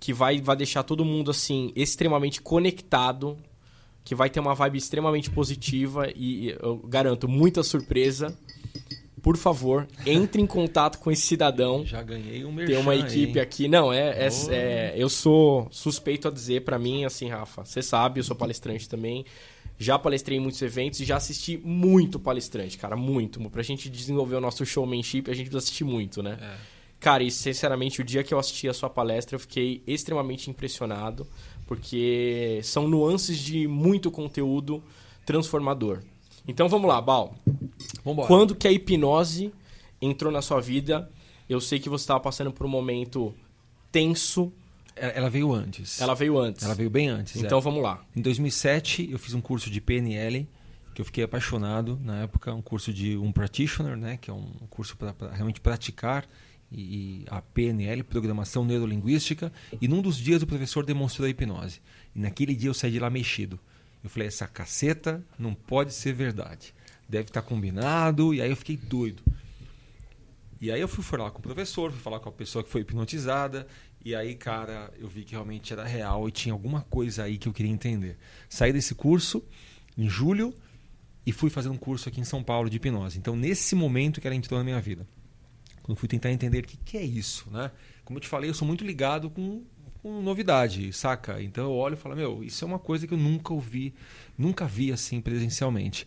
que 0.00 0.12
vai, 0.12 0.40
vai 0.40 0.56
deixar 0.56 0.82
todo 0.82 1.04
mundo 1.04 1.30
assim 1.30 1.72
extremamente 1.74 2.40
conectado, 2.40 3.36
que 4.04 4.14
vai 4.14 4.28
ter 4.28 4.38
uma 4.40 4.54
vibe 4.54 4.76
extremamente 4.78 5.30
positiva 5.30 6.08
e 6.14 6.54
eu 6.60 6.76
garanto 6.76 7.26
muita 7.26 7.62
surpresa. 7.62 8.36
Por 9.22 9.38
favor, 9.38 9.88
entre 10.04 10.42
em 10.42 10.46
contato 10.46 10.98
com 10.98 11.10
esse 11.10 11.22
cidadão. 11.22 11.82
Já 11.86 12.02
ganhei 12.02 12.44
um 12.44 12.52
merchan 12.52 12.74
Tem 12.74 12.82
uma 12.82 12.94
equipe 12.94 13.38
aí. 13.38 13.42
aqui. 13.42 13.66
Não, 13.68 13.90
é, 13.90 14.26
é- 14.26 14.28
Oh. 14.30 14.50
é- 14.50 14.92
Eu 14.96 15.08
sou 15.08 15.66
suspeito 15.70 16.28
a 16.28 16.30
dizer 16.30 16.60
pra 16.62 16.78
mim, 16.78 17.06
assim, 17.06 17.28
Rafa. 17.30 17.64
Você 17.64 17.80
sabe, 17.80 18.20
eu 18.20 18.24
sou 18.24 18.36
palestrante 18.36 18.86
também. 18.86 19.24
Já 19.78 19.98
palestrei 19.98 20.36
em 20.36 20.40
muitos 20.42 20.60
eventos 20.60 21.00
e 21.00 21.06
já 21.06 21.16
assisti 21.16 21.58
muito 21.64 22.20
palestrante, 22.20 22.76
cara. 22.76 22.96
Muito. 22.96 23.40
Pra 23.48 23.62
gente 23.62 23.88
desenvolver 23.88 24.36
o 24.36 24.40
nosso 24.42 24.64
showmanship, 24.66 25.24
a 25.28 25.32
gente 25.34 25.46
precisa 25.48 25.58
assistir 25.58 25.84
muito, 25.84 26.22
né? 26.22 26.38
É. 26.40 26.73
Cara, 27.04 27.22
e 27.22 27.30
sinceramente, 27.30 28.00
o 28.00 28.04
dia 28.04 28.24
que 28.24 28.32
eu 28.32 28.38
assisti 28.38 28.66
a 28.66 28.72
sua 28.72 28.88
palestra, 28.88 29.34
eu 29.36 29.38
fiquei 29.38 29.82
extremamente 29.86 30.48
impressionado, 30.48 31.26
porque 31.66 32.60
são 32.62 32.88
nuances 32.88 33.36
de 33.36 33.68
muito 33.68 34.10
conteúdo 34.10 34.82
transformador. 35.26 35.98
Então 36.48 36.66
vamos 36.66 36.88
lá, 36.88 37.02
Bal. 37.02 37.34
Vambora. 38.02 38.26
Quando 38.26 38.54
que 38.54 38.66
a 38.66 38.72
hipnose 38.72 39.52
entrou 40.00 40.32
na 40.32 40.40
sua 40.40 40.62
vida? 40.62 41.10
Eu 41.46 41.60
sei 41.60 41.78
que 41.78 41.90
você 41.90 42.04
estava 42.04 42.20
passando 42.20 42.50
por 42.50 42.64
um 42.64 42.70
momento 42.70 43.34
tenso. 43.92 44.50
Ela 44.96 45.28
veio 45.28 45.52
antes. 45.52 46.00
Ela 46.00 46.14
veio 46.14 46.38
antes. 46.38 46.64
Ela 46.64 46.74
veio 46.74 46.88
bem 46.88 47.08
antes. 47.08 47.36
Então 47.36 47.58
é. 47.58 47.60
vamos 47.60 47.82
lá. 47.82 48.02
Em 48.16 48.22
2007, 48.22 49.10
eu 49.12 49.18
fiz 49.18 49.34
um 49.34 49.42
curso 49.42 49.68
de 49.68 49.78
PNL, 49.78 50.48
que 50.94 51.02
eu 51.02 51.04
fiquei 51.04 51.22
apaixonado 51.22 52.00
na 52.02 52.22
época, 52.22 52.54
um 52.54 52.62
curso 52.62 52.94
de 52.94 53.14
um 53.14 53.30
practitioner, 53.30 53.94
né, 53.94 54.16
que 54.16 54.30
é 54.30 54.32
um 54.32 54.46
curso 54.70 54.96
para 54.96 55.12
realmente 55.32 55.60
praticar 55.60 56.26
e, 56.76 57.24
a 57.28 57.40
PNL, 57.40 58.02
programação 58.02 58.64
neurolinguística, 58.64 59.52
e 59.80 59.86
num 59.86 60.02
dos 60.02 60.16
dias 60.16 60.42
o 60.42 60.46
professor 60.46 60.84
demonstrou 60.84 61.26
a 61.26 61.30
hipnose. 61.30 61.80
E 62.14 62.18
naquele 62.18 62.54
dia 62.54 62.68
eu 62.70 62.74
saí 62.74 62.90
de 62.90 62.98
lá 62.98 63.08
mexido. 63.08 63.58
Eu 64.02 64.10
falei, 64.10 64.28
essa 64.28 64.46
caceta 64.46 65.24
não 65.38 65.54
pode 65.54 65.94
ser 65.94 66.12
verdade. 66.12 66.74
Deve 67.08 67.28
estar 67.28 67.40
tá 67.40 67.48
combinado. 67.48 68.34
E 68.34 68.42
aí 68.42 68.50
eu 68.50 68.56
fiquei 68.56 68.76
doido. 68.76 69.22
E 70.60 70.70
aí 70.70 70.80
eu 70.80 70.88
fui 70.88 71.02
falar 71.02 71.30
com 71.30 71.38
o 71.38 71.42
professor, 71.42 71.90
fui 71.90 72.00
falar 72.00 72.20
com 72.20 72.28
a 72.28 72.32
pessoa 72.32 72.62
que 72.62 72.70
foi 72.70 72.82
hipnotizada. 72.82 73.66
E 74.04 74.14
aí, 74.14 74.34
cara, 74.34 74.92
eu 74.98 75.08
vi 75.08 75.24
que 75.24 75.32
realmente 75.32 75.72
era 75.72 75.84
real 75.84 76.28
e 76.28 76.32
tinha 76.32 76.52
alguma 76.52 76.82
coisa 76.82 77.24
aí 77.24 77.38
que 77.38 77.48
eu 77.48 77.52
queria 77.52 77.72
entender. 77.72 78.18
Saí 78.48 78.72
desse 78.72 78.94
curso 78.94 79.42
em 79.96 80.08
julho 80.08 80.54
e 81.24 81.32
fui 81.32 81.48
fazer 81.48 81.70
um 81.70 81.76
curso 81.76 82.08
aqui 82.08 82.20
em 82.20 82.24
São 82.24 82.42
Paulo 82.42 82.68
de 82.68 82.76
hipnose. 82.76 83.18
Então, 83.18 83.34
nesse 83.34 83.74
momento 83.74 84.20
que 84.20 84.26
ela 84.26 84.36
entrou 84.36 84.58
na 84.58 84.64
minha 84.64 84.80
vida. 84.80 85.06
Quando 85.84 85.98
fui 85.98 86.08
tentar 86.08 86.32
entender 86.32 86.60
o 86.60 86.66
que, 86.66 86.78
que 86.78 86.96
é 86.96 87.02
isso, 87.02 87.46
né? 87.50 87.70
Como 88.06 88.16
eu 88.16 88.20
te 88.22 88.26
falei, 88.26 88.48
eu 88.48 88.54
sou 88.54 88.66
muito 88.66 88.82
ligado 88.82 89.28
com, 89.28 89.62
com 90.02 90.22
novidade, 90.22 90.90
saca? 90.94 91.42
Então 91.42 91.64
eu 91.64 91.72
olho 91.72 91.92
e 91.92 91.96
falo, 91.96 92.16
meu, 92.16 92.42
isso 92.42 92.64
é 92.64 92.66
uma 92.66 92.78
coisa 92.78 93.06
que 93.06 93.12
eu 93.12 93.18
nunca 93.18 93.52
ouvi, 93.52 93.94
nunca 94.36 94.66
vi 94.66 94.90
assim 94.90 95.20
presencialmente. 95.20 96.06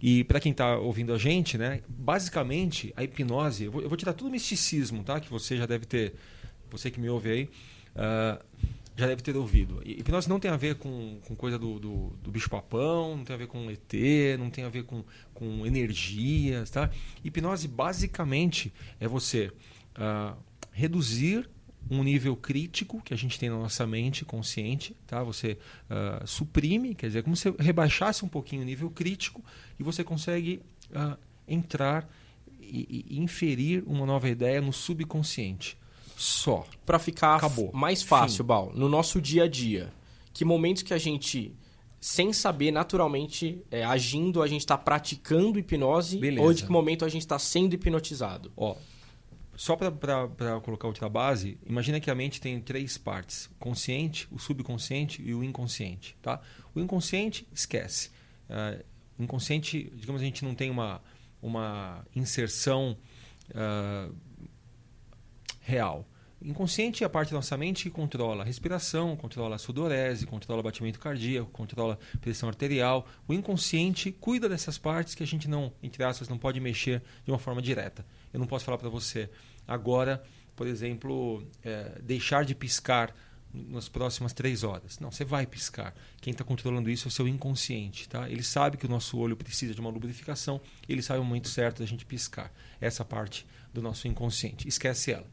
E 0.00 0.24
para 0.24 0.40
quem 0.40 0.52
está 0.52 0.78
ouvindo 0.78 1.12
a 1.12 1.18
gente, 1.18 1.58
né, 1.58 1.82
basicamente 1.86 2.94
a 2.96 3.04
hipnose, 3.04 3.64
eu 3.64 3.72
vou, 3.72 3.82
eu 3.82 3.90
vou, 3.90 3.98
todo 3.98 4.26
o 4.26 4.30
misticismo, 4.30 5.04
tá? 5.04 5.20
Que 5.20 5.28
você 5.28 5.54
já 5.54 5.66
deve 5.66 5.84
ter, 5.84 6.14
você 6.70 6.90
que 6.90 6.98
me 6.98 7.10
ouve 7.10 7.30
aí, 7.30 7.50
uh, 7.96 8.42
já 8.96 9.06
deve 9.06 9.22
ter 9.22 9.36
ouvido. 9.36 9.80
Hipnose 9.84 10.28
não 10.28 10.38
tem 10.38 10.50
a 10.50 10.56
ver 10.56 10.76
com, 10.76 11.18
com 11.26 11.34
coisa 11.34 11.58
do, 11.58 11.78
do, 11.78 12.10
do 12.22 12.30
bicho-papão, 12.30 13.16
não 13.16 13.24
tem 13.24 13.34
a 13.34 13.38
ver 13.38 13.46
com 13.46 13.70
ET, 13.70 13.92
não 14.38 14.50
tem 14.50 14.64
a 14.64 14.68
ver 14.68 14.84
com, 14.84 15.04
com 15.32 15.64
energias. 15.64 16.70
Tá? 16.70 16.90
Hipnose, 17.24 17.66
basicamente, 17.66 18.72
é 18.98 19.08
você 19.08 19.50
uh, 19.96 20.36
reduzir 20.72 21.48
um 21.90 22.02
nível 22.02 22.36
crítico 22.36 23.00
que 23.02 23.14
a 23.14 23.16
gente 23.16 23.38
tem 23.38 23.48
na 23.48 23.56
nossa 23.56 23.86
mente 23.86 24.24
consciente, 24.24 24.94
tá? 25.06 25.22
Você 25.22 25.56
uh, 25.88 26.26
suprime, 26.26 26.94
quer 26.94 27.06
dizer, 27.06 27.22
como 27.22 27.34
se 27.34 27.50
rebaixasse 27.58 28.24
um 28.24 28.28
pouquinho 28.28 28.62
o 28.62 28.64
nível 28.64 28.90
crítico 28.90 29.42
e 29.78 29.82
você 29.82 30.04
consegue 30.04 30.60
uh, 30.90 31.16
entrar 31.48 32.08
e, 32.60 33.06
e, 33.08 33.18
inferir 33.18 33.82
uma 33.86 34.06
nova 34.06 34.28
ideia 34.28 34.60
no 34.60 34.72
subconsciente 34.72 35.76
só. 36.20 36.66
Para 36.84 36.98
ficar 36.98 37.36
Acabou. 37.36 37.70
mais 37.72 38.02
fácil, 38.02 38.44
Fim. 38.44 38.48
Bal, 38.48 38.72
no 38.74 38.88
nosso 38.88 39.20
dia 39.20 39.44
a 39.44 39.48
dia, 39.48 39.90
que 40.34 40.44
momentos 40.44 40.82
que 40.82 40.92
a 40.92 40.98
gente, 40.98 41.54
sem 41.98 42.32
saber, 42.32 42.70
naturalmente, 42.70 43.62
é, 43.70 43.82
agindo, 43.84 44.42
a 44.42 44.46
gente 44.46 44.60
está 44.60 44.76
praticando 44.76 45.58
hipnose 45.58 46.18
Beleza. 46.18 46.42
ou 46.42 46.52
de 46.52 46.64
que 46.64 46.70
momento 46.70 47.04
a 47.06 47.08
gente 47.08 47.22
está 47.22 47.38
sendo 47.38 47.74
hipnotizado? 47.74 48.52
Ó, 48.54 48.76
só 49.56 49.76
para 49.76 50.60
colocar 50.62 50.88
outra 50.88 51.08
base, 51.08 51.58
imagina 51.66 51.98
que 51.98 52.10
a 52.10 52.14
mente 52.14 52.38
tem 52.40 52.60
três 52.60 52.98
partes: 52.98 53.48
consciente, 53.58 54.28
o 54.30 54.38
subconsciente 54.38 55.22
e 55.22 55.34
o 55.34 55.42
inconsciente. 55.42 56.16
Tá? 56.20 56.40
O 56.74 56.80
inconsciente, 56.80 57.48
esquece. 57.52 58.10
Uh, 58.48 58.84
inconsciente, 59.18 59.90
digamos, 59.96 60.20
a 60.20 60.24
gente 60.24 60.44
não 60.44 60.54
tem 60.54 60.70
uma, 60.70 61.00
uma 61.40 62.04
inserção 62.14 62.96
uh, 63.50 64.14
real. 65.60 66.06
Inconsciente 66.42 67.04
é 67.04 67.06
a 67.06 67.10
parte 67.10 67.30
da 67.30 67.36
nossa 67.36 67.54
mente 67.56 67.84
que 67.84 67.90
controla 67.90 68.42
a 68.42 68.46
respiração, 68.46 69.14
controla 69.14 69.56
a 69.56 69.58
sudorese, 69.58 70.26
controla 70.26 70.60
o 70.60 70.62
batimento 70.62 70.98
cardíaco, 70.98 71.50
controla 71.50 71.98
a 72.14 72.18
pressão 72.18 72.48
arterial. 72.48 73.06
O 73.28 73.34
inconsciente 73.34 74.10
cuida 74.10 74.48
dessas 74.48 74.78
partes 74.78 75.14
que 75.14 75.22
a 75.22 75.26
gente 75.26 75.46
não, 75.48 75.70
entre 75.82 76.02
aspas, 76.02 76.30
não 76.30 76.38
pode 76.38 76.58
mexer 76.58 77.02
de 77.24 77.30
uma 77.30 77.38
forma 77.38 77.60
direta. 77.60 78.06
Eu 78.32 78.40
não 78.40 78.46
posso 78.46 78.64
falar 78.64 78.78
para 78.78 78.88
você 78.88 79.28
agora, 79.68 80.22
por 80.56 80.66
exemplo, 80.66 81.46
é, 81.62 82.00
deixar 82.02 82.42
de 82.42 82.54
piscar 82.54 83.14
nas 83.52 83.88
próximas 83.88 84.32
três 84.32 84.64
horas. 84.64 84.98
Não, 84.98 85.10
você 85.10 85.24
vai 85.26 85.44
piscar. 85.46 85.94
Quem 86.22 86.30
está 86.30 86.44
controlando 86.44 86.88
isso 86.88 87.06
é 87.06 87.10
o 87.10 87.12
seu 87.12 87.28
inconsciente. 87.28 88.08
Tá? 88.08 88.30
Ele 88.30 88.42
sabe 88.42 88.78
que 88.78 88.86
o 88.86 88.88
nosso 88.88 89.18
olho 89.18 89.36
precisa 89.36 89.74
de 89.74 89.80
uma 89.80 89.90
lubrificação, 89.90 90.60
ele 90.88 91.02
sabe 91.02 91.20
o 91.20 91.24
momento 91.24 91.48
certo 91.48 91.80
da 91.80 91.86
gente 91.86 92.06
piscar. 92.06 92.50
Essa 92.80 93.04
parte 93.04 93.46
do 93.74 93.82
nosso 93.82 94.08
inconsciente. 94.08 94.66
Esquece 94.66 95.12
ela. 95.12 95.26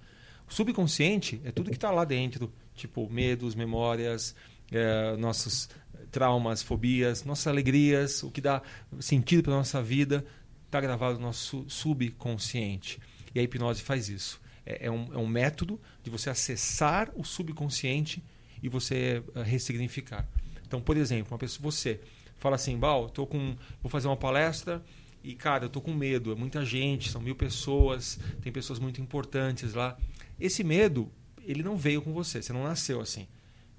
Subconsciente 0.47 1.41
é 1.43 1.51
tudo 1.51 1.69
que 1.69 1.75
está 1.75 1.91
lá 1.91 2.05
dentro, 2.05 2.51
tipo 2.73 3.09
medos, 3.09 3.55
memórias, 3.55 4.35
é, 4.71 5.15
nossos 5.17 5.69
traumas, 6.11 6.61
fobias, 6.61 7.23
nossas 7.23 7.47
alegrias, 7.47 8.23
o 8.23 8.31
que 8.31 8.41
dá 8.41 8.61
sentido 8.99 9.43
para 9.43 9.53
nossa 9.53 9.81
vida, 9.81 10.25
está 10.65 10.79
gravado 10.79 11.19
no 11.19 11.25
nosso 11.25 11.65
subconsciente. 11.67 12.99
E 13.33 13.39
a 13.39 13.43
hipnose 13.43 13.81
faz 13.81 14.09
isso. 14.09 14.39
É, 14.65 14.87
é, 14.87 14.91
um, 14.91 15.13
é 15.13 15.17
um 15.17 15.27
método 15.27 15.79
de 16.03 16.09
você 16.09 16.29
acessar 16.29 17.11
o 17.15 17.23
subconsciente 17.23 18.23
e 18.61 18.69
você 18.69 19.23
uh, 19.35 19.41
ressignificar. 19.41 20.27
Então, 20.65 20.81
por 20.81 20.97
exemplo, 20.97 21.31
uma 21.31 21.37
pessoa, 21.37 21.71
você 21.71 21.99
fala 22.37 22.55
assim, 22.55 22.77
Bal, 22.77 23.09
tô 23.09 23.25
com, 23.25 23.55
vou 23.81 23.89
fazer 23.89 24.07
uma 24.07 24.17
palestra 24.17 24.83
e 25.23 25.33
cara, 25.35 25.65
eu 25.65 25.69
tô 25.69 25.81
com 25.81 25.93
medo, 25.93 26.31
é 26.31 26.35
muita 26.35 26.65
gente, 26.65 27.09
são 27.09 27.21
mil 27.21 27.35
pessoas, 27.35 28.19
tem 28.41 28.51
pessoas 28.51 28.79
muito 28.79 29.01
importantes 29.01 29.73
lá. 29.73 29.97
Esse 30.39 30.63
medo, 30.63 31.11
ele 31.43 31.63
não 31.63 31.77
veio 31.77 32.01
com 32.01 32.13
você, 32.13 32.41
você 32.41 32.53
não 32.53 32.63
nasceu 32.63 33.01
assim. 33.01 33.27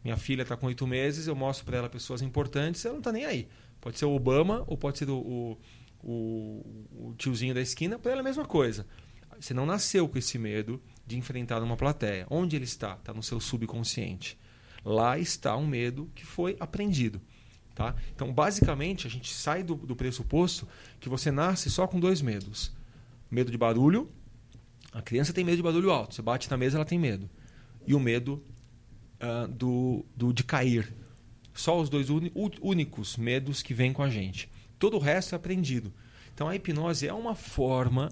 Minha 0.02 0.16
filha 0.16 0.42
está 0.42 0.56
com 0.56 0.66
oito 0.66 0.86
meses, 0.86 1.26
eu 1.26 1.34
mostro 1.34 1.64
para 1.64 1.78
ela 1.78 1.88
pessoas 1.88 2.22
importantes, 2.22 2.84
ela 2.84 2.94
não 2.94 3.00
está 3.00 3.12
nem 3.12 3.24
aí. 3.24 3.48
Pode 3.80 3.98
ser 3.98 4.04
o 4.04 4.14
Obama 4.14 4.64
ou 4.66 4.76
pode 4.76 4.98
ser 4.98 5.08
o, 5.10 5.58
o, 6.02 6.64
o, 6.92 7.14
tiozinho 7.16 7.54
da 7.54 7.60
esquina, 7.60 7.98
para 7.98 8.12
ela 8.12 8.20
é 8.20 8.22
a 8.22 8.24
mesma 8.24 8.44
coisa. 8.44 8.86
Você 9.38 9.54
não 9.54 9.66
nasceu 9.66 10.08
com 10.08 10.18
esse 10.18 10.38
medo 10.38 10.82
de 11.06 11.16
enfrentar 11.16 11.62
uma 11.62 11.76
plateia. 11.76 12.26
Onde 12.30 12.56
ele 12.56 12.64
está? 12.64 12.94
Está 12.94 13.12
no 13.12 13.22
seu 13.22 13.38
subconsciente. 13.38 14.38
Lá 14.84 15.18
está 15.18 15.56
um 15.56 15.66
medo 15.66 16.10
que 16.14 16.24
foi 16.24 16.56
aprendido. 16.58 17.20
Tá? 17.74 17.94
Então, 18.12 18.32
basicamente, 18.32 19.06
a 19.06 19.10
gente 19.10 19.32
sai 19.32 19.62
do, 19.62 19.76
do 19.76 19.94
pressuposto 19.94 20.66
que 20.98 21.08
você 21.08 21.30
nasce 21.30 21.70
só 21.70 21.86
com 21.86 22.00
dois 22.00 22.20
medos: 22.20 22.72
medo 23.30 23.52
de 23.52 23.58
barulho 23.58 24.10
a 24.92 25.02
criança 25.02 25.32
tem 25.32 25.44
medo 25.44 25.56
de 25.58 25.62
barulho 25.62 25.90
alto. 25.90 26.14
Você 26.14 26.22
bate 26.22 26.50
na 26.50 26.56
mesa, 26.56 26.78
ela 26.78 26.84
tem 26.84 26.98
medo. 26.98 27.28
E 27.86 27.94
o 27.94 28.00
medo 28.00 28.42
uh, 29.22 29.48
do, 29.48 30.04
do, 30.16 30.32
de 30.32 30.42
cair. 30.42 30.92
Só 31.54 31.80
os 31.80 31.88
dois 31.88 32.08
únicos 32.08 33.16
medos 33.16 33.62
que 33.62 33.74
vêm 33.74 33.92
com 33.92 34.02
a 34.02 34.08
gente. 34.08 34.48
Todo 34.78 34.96
o 34.96 35.00
resto 35.00 35.34
é 35.34 35.36
aprendido. 35.36 35.92
Então 36.32 36.48
a 36.48 36.54
hipnose 36.54 37.06
é 37.06 37.12
uma 37.12 37.34
forma 37.34 38.10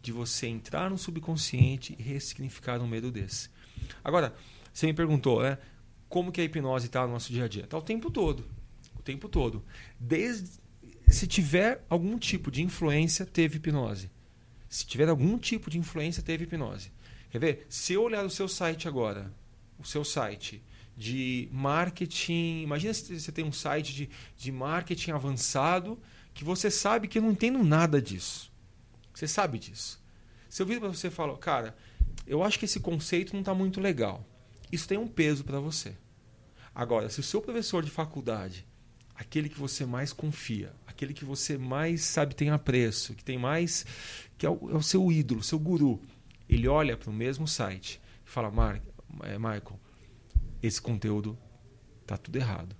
de 0.00 0.12
você 0.12 0.46
entrar 0.46 0.88
no 0.88 0.96
subconsciente 0.96 1.96
e 1.98 2.02
ressignificar 2.02 2.80
um 2.80 2.86
medo 2.86 3.10
desse. 3.10 3.50
Agora, 4.04 4.34
você 4.72 4.86
me 4.86 4.94
perguntou, 4.94 5.42
né? 5.42 5.58
Como 6.08 6.30
que 6.30 6.40
a 6.40 6.44
hipnose 6.44 6.86
está 6.86 7.04
no 7.04 7.12
nosso 7.12 7.32
dia 7.32 7.44
a 7.44 7.48
dia? 7.48 7.64
Está 7.64 7.76
o 7.76 7.82
tempo 7.82 8.08
todo. 8.08 8.44
O 8.96 9.02
tempo 9.02 9.28
todo. 9.28 9.64
Desde 9.98 10.60
se 11.08 11.26
tiver 11.26 11.84
algum 11.90 12.18
tipo 12.18 12.50
de 12.50 12.62
influência, 12.62 13.26
teve 13.26 13.56
hipnose. 13.56 14.10
Se 14.68 14.86
tiver 14.86 15.08
algum 15.08 15.38
tipo 15.38 15.70
de 15.70 15.78
influência, 15.78 16.22
teve 16.22 16.44
hipnose. 16.44 16.90
Quer 17.30 17.38
ver? 17.38 17.66
Se 17.68 17.92
eu 17.92 18.02
olhar 18.02 18.24
o 18.24 18.30
seu 18.30 18.48
site 18.48 18.88
agora, 18.88 19.32
o 19.78 19.84
seu 19.84 20.04
site 20.04 20.62
de 20.96 21.48
marketing, 21.52 22.62
imagina 22.62 22.94
se 22.94 23.20
você 23.20 23.30
tem 23.30 23.44
um 23.44 23.52
site 23.52 23.94
de, 23.94 24.10
de 24.36 24.50
marketing 24.50 25.10
avançado 25.10 25.98
que 26.32 26.44
você 26.44 26.70
sabe 26.70 27.08
que 27.08 27.18
eu 27.18 27.22
não 27.22 27.32
entendo 27.32 27.62
nada 27.62 28.00
disso. 28.00 28.50
Você 29.12 29.26
sabe 29.26 29.58
disso. 29.58 30.02
Se 30.48 30.62
eu 30.62 30.66
vir 30.66 30.80
para 30.80 30.88
você 30.88 31.08
e 31.08 31.10
falar, 31.10 31.36
cara, 31.38 31.76
eu 32.26 32.42
acho 32.42 32.58
que 32.58 32.64
esse 32.64 32.80
conceito 32.80 33.32
não 33.32 33.40
está 33.40 33.54
muito 33.54 33.80
legal. 33.80 34.24
Isso 34.70 34.88
tem 34.88 34.98
um 34.98 35.08
peso 35.08 35.44
para 35.44 35.60
você. 35.60 35.96
Agora, 36.74 37.08
se 37.08 37.20
o 37.20 37.22
seu 37.22 37.40
professor 37.40 37.82
de 37.82 37.90
faculdade, 37.90 38.66
aquele 39.18 39.48
que 39.48 39.58
você 39.58 39.84
mais 39.86 40.12
confia, 40.12 40.72
aquele 40.86 41.14
que 41.14 41.24
você 41.24 41.56
mais 41.58 42.02
sabe 42.02 42.34
tem 42.34 42.50
apreço, 42.50 43.14
que 43.14 43.24
tem 43.24 43.38
mais. 43.38 43.86
que 44.38 44.46
é 44.46 44.50
o, 44.50 44.70
é 44.70 44.74
o 44.74 44.82
seu 44.82 45.10
ídolo, 45.10 45.42
seu 45.42 45.58
guru. 45.58 46.00
Ele 46.48 46.68
olha 46.68 46.96
para 46.96 47.10
o 47.10 47.14
mesmo 47.14 47.48
site 47.48 48.00
e 48.26 48.30
fala: 48.30 48.50
Mar, 48.50 48.80
é, 49.22 49.38
Michael, 49.38 49.80
esse 50.62 50.80
conteúdo 50.80 51.38
tá 52.06 52.16
tudo 52.16 52.36
errado. 52.36 52.76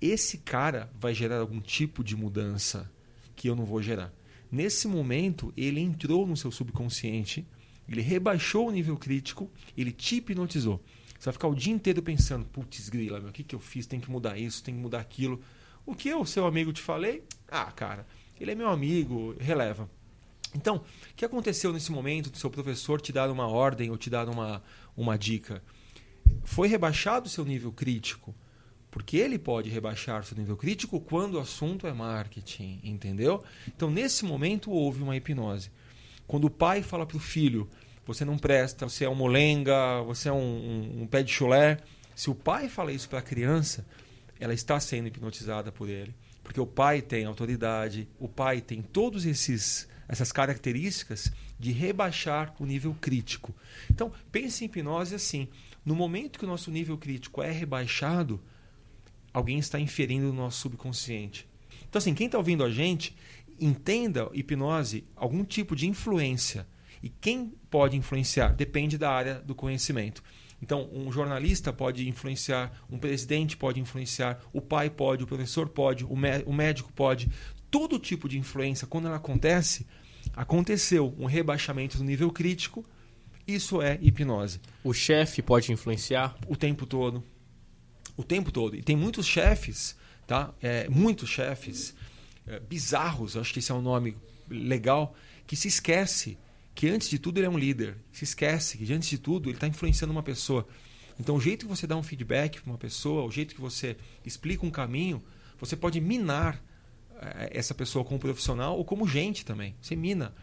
Esse 0.00 0.38
cara 0.38 0.90
vai 0.98 1.14
gerar 1.14 1.38
algum 1.38 1.60
tipo 1.60 2.04
de 2.04 2.14
mudança 2.14 2.90
que 3.34 3.48
eu 3.48 3.56
não 3.56 3.64
vou 3.64 3.82
gerar. 3.82 4.12
Nesse 4.50 4.86
momento, 4.86 5.52
ele 5.56 5.80
entrou 5.80 6.26
no 6.26 6.36
seu 6.36 6.50
subconsciente, 6.50 7.46
ele 7.88 8.00
rebaixou 8.00 8.68
o 8.68 8.70
nível 8.70 8.96
crítico, 8.96 9.50
ele 9.76 9.92
te 9.92 10.16
hipnotizou. 10.16 10.82
Você 11.18 11.24
vai 11.24 11.32
ficar 11.32 11.48
o 11.48 11.54
dia 11.54 11.72
inteiro 11.72 12.02
pensando: 12.02 12.44
putz, 12.46 12.88
grila, 12.88 13.20
meu, 13.20 13.30
o 13.30 13.32
que, 13.32 13.42
que 13.42 13.54
eu 13.54 13.60
fiz? 13.60 13.86
Tem 13.86 14.00
que 14.00 14.10
mudar 14.10 14.38
isso, 14.38 14.62
tem 14.62 14.74
que 14.74 14.80
mudar 14.80 15.00
aquilo. 15.00 15.40
O 15.86 15.94
que 15.94 16.08
eu, 16.08 16.26
seu 16.26 16.46
amigo, 16.46 16.72
te 16.72 16.82
falei? 16.82 17.22
Ah, 17.48 17.70
cara, 17.70 18.04
ele 18.40 18.50
é 18.50 18.54
meu 18.56 18.68
amigo, 18.68 19.36
releva. 19.38 19.88
Então, 20.52 20.76
o 20.76 21.14
que 21.14 21.24
aconteceu 21.24 21.72
nesse 21.72 21.92
momento 21.92 22.28
do 22.28 22.38
seu 22.38 22.50
professor 22.50 23.00
te 23.00 23.12
dar 23.12 23.30
uma 23.30 23.46
ordem 23.46 23.90
ou 23.90 23.96
te 23.96 24.10
dar 24.10 24.28
uma, 24.28 24.62
uma 24.96 25.16
dica? 25.16 25.62
Foi 26.44 26.66
rebaixado 26.66 27.26
o 27.26 27.30
seu 27.30 27.44
nível 27.44 27.70
crítico, 27.70 28.34
porque 28.90 29.16
ele 29.16 29.38
pode 29.38 29.70
rebaixar 29.70 30.22
o 30.22 30.24
seu 30.24 30.36
nível 30.36 30.56
crítico 30.56 31.00
quando 31.00 31.34
o 31.34 31.40
assunto 31.40 31.86
é 31.86 31.92
marketing, 31.92 32.80
entendeu? 32.82 33.44
Então, 33.68 33.88
nesse 33.88 34.24
momento, 34.24 34.72
houve 34.72 35.02
uma 35.02 35.16
hipnose. 35.16 35.70
Quando 36.26 36.46
o 36.46 36.50
pai 36.50 36.82
fala 36.82 37.06
para 37.06 37.16
o 37.16 37.20
filho, 37.20 37.68
você 38.04 38.24
não 38.24 38.38
presta, 38.38 38.88
você 38.88 39.04
é 39.04 39.08
um 39.08 39.14
molenga, 39.14 40.02
você 40.02 40.28
é 40.28 40.32
um, 40.32 40.36
um, 40.36 41.02
um 41.02 41.06
pé 41.06 41.22
de 41.22 41.32
chulé. 41.32 41.78
Se 42.14 42.28
o 42.28 42.34
pai 42.34 42.68
fala 42.68 42.92
isso 42.92 43.08
para 43.08 43.20
a 43.20 43.22
criança, 43.22 43.86
ela 44.38 44.54
está 44.54 44.78
sendo 44.80 45.08
hipnotizada 45.08 45.70
por 45.72 45.88
ele. 45.88 46.14
Porque 46.42 46.60
o 46.60 46.66
pai 46.66 47.02
tem 47.02 47.24
autoridade, 47.24 48.08
o 48.18 48.28
pai 48.28 48.60
tem 48.60 48.80
todos 48.82 49.26
esses 49.26 49.88
essas 50.08 50.30
características 50.30 51.32
de 51.58 51.72
rebaixar 51.72 52.54
o 52.60 52.66
nível 52.66 52.96
crítico. 53.00 53.54
Então, 53.90 54.12
pense 54.30 54.62
em 54.62 54.66
hipnose 54.66 55.14
assim: 55.14 55.48
no 55.84 55.94
momento 55.94 56.38
que 56.38 56.44
o 56.44 56.48
nosso 56.48 56.70
nível 56.70 56.96
crítico 56.96 57.42
é 57.42 57.50
rebaixado, 57.50 58.40
alguém 59.32 59.58
está 59.58 59.80
inferindo 59.80 60.26
no 60.26 60.32
nosso 60.32 60.60
subconsciente. 60.60 61.48
Então, 61.88 61.98
assim, 61.98 62.14
quem 62.14 62.26
está 62.26 62.38
ouvindo 62.38 62.64
a 62.64 62.70
gente, 62.70 63.16
entenda 63.58 64.28
hipnose 64.32 65.04
algum 65.14 65.44
tipo 65.44 65.74
de 65.74 65.88
influência. 65.88 66.66
E 67.02 67.08
quem 67.08 67.52
pode 67.70 67.96
influenciar? 67.96 68.54
Depende 68.54 68.98
da 68.98 69.10
área 69.10 69.34
do 69.40 69.54
conhecimento. 69.54 70.22
Então, 70.66 70.90
um 70.92 71.12
jornalista 71.12 71.72
pode 71.72 72.08
influenciar, 72.08 72.72
um 72.90 72.98
presidente 72.98 73.56
pode 73.56 73.78
influenciar, 73.78 74.40
o 74.52 74.60
pai 74.60 74.90
pode, 74.90 75.22
o 75.22 75.26
professor 75.26 75.68
pode, 75.68 76.04
o, 76.04 76.08
o 76.44 76.52
médico 76.52 76.92
pode. 76.92 77.30
Todo 77.70 78.00
tipo 78.00 78.28
de 78.28 78.36
influência, 78.36 78.84
quando 78.84 79.06
ela 79.06 79.14
acontece, 79.14 79.86
aconteceu 80.34 81.14
um 81.16 81.24
rebaixamento 81.24 81.98
do 81.98 82.02
nível 82.02 82.32
crítico, 82.32 82.84
isso 83.46 83.80
é 83.80 83.96
hipnose. 84.02 84.60
O 84.82 84.92
chefe 84.92 85.40
pode 85.40 85.70
influenciar? 85.70 86.36
O 86.48 86.56
tempo 86.56 86.84
todo. 86.84 87.22
O 88.16 88.24
tempo 88.24 88.50
todo. 88.50 88.74
E 88.74 88.82
tem 88.82 88.96
muitos 88.96 89.24
chefes, 89.24 89.96
tá? 90.26 90.52
É, 90.60 90.88
muitos 90.88 91.28
chefes 91.28 91.94
é, 92.44 92.58
bizarros, 92.58 93.36
acho 93.36 93.52
que 93.52 93.60
esse 93.60 93.70
é 93.70 93.74
um 93.74 93.82
nome 93.82 94.16
legal, 94.50 95.14
que 95.46 95.54
se 95.54 95.68
esquece 95.68 96.36
que 96.76 96.88
antes 96.90 97.08
de 97.08 97.18
tudo 97.18 97.38
ele 97.38 97.46
é 97.46 97.50
um 97.50 97.58
líder. 97.58 97.96
Se 98.12 98.22
esquece 98.22 98.76
que 98.76 98.92
antes 98.92 99.08
de 99.08 99.16
tudo 99.16 99.48
ele 99.48 99.56
está 99.56 99.66
influenciando 99.66 100.12
uma 100.12 100.22
pessoa. 100.22 100.68
Então 101.18 101.34
o 101.34 101.40
jeito 101.40 101.64
que 101.64 101.70
você 101.70 101.86
dá 101.86 101.96
um 101.96 102.02
feedback 102.02 102.60
para 102.60 102.70
uma 102.70 102.78
pessoa, 102.78 103.24
o 103.24 103.30
jeito 103.30 103.54
que 103.54 103.60
você 103.60 103.96
explica 104.24 104.64
um 104.64 104.70
caminho, 104.70 105.24
você 105.58 105.74
pode 105.74 105.98
minar 106.02 106.62
é, 107.18 107.58
essa 107.58 107.74
pessoa 107.74 108.04
como 108.04 108.20
profissional 108.20 108.76
ou 108.76 108.84
como 108.84 109.08
gente 109.08 109.42
também. 109.42 109.74
Você 109.80 109.96
mina. 109.96 110.34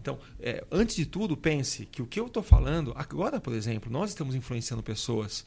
Então, 0.00 0.16
é, 0.38 0.64
antes 0.70 0.94
de 0.94 1.04
tudo, 1.04 1.36
pense 1.36 1.84
que 1.86 2.00
o 2.00 2.06
que 2.06 2.20
eu 2.20 2.28
estou 2.28 2.42
falando, 2.42 2.92
agora, 2.94 3.40
por 3.40 3.52
exemplo, 3.52 3.90
nós 3.90 4.10
estamos 4.10 4.36
influenciando 4.36 4.84
pessoas. 4.84 5.44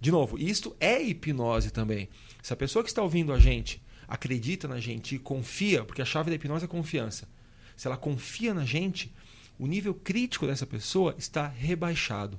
De 0.00 0.12
novo, 0.12 0.38
isto 0.38 0.74
é 0.78 1.02
hipnose 1.02 1.72
também. 1.72 2.08
Se 2.40 2.52
a 2.52 2.56
pessoa 2.56 2.84
que 2.84 2.88
está 2.88 3.02
ouvindo 3.02 3.32
a 3.32 3.40
gente 3.40 3.82
acredita 4.06 4.68
na 4.68 4.78
gente 4.78 5.16
e 5.16 5.18
confia, 5.18 5.84
porque 5.84 6.00
a 6.00 6.04
chave 6.04 6.30
da 6.30 6.36
hipnose 6.36 6.64
é 6.64 6.68
confiança. 6.68 7.28
Se 7.76 7.88
ela 7.88 7.96
confia 7.96 8.54
na 8.54 8.64
gente, 8.64 9.12
o 9.60 9.66
nível 9.66 9.94
crítico 9.94 10.46
dessa 10.46 10.66
pessoa 10.66 11.14
está 11.18 11.46
rebaixado. 11.46 12.38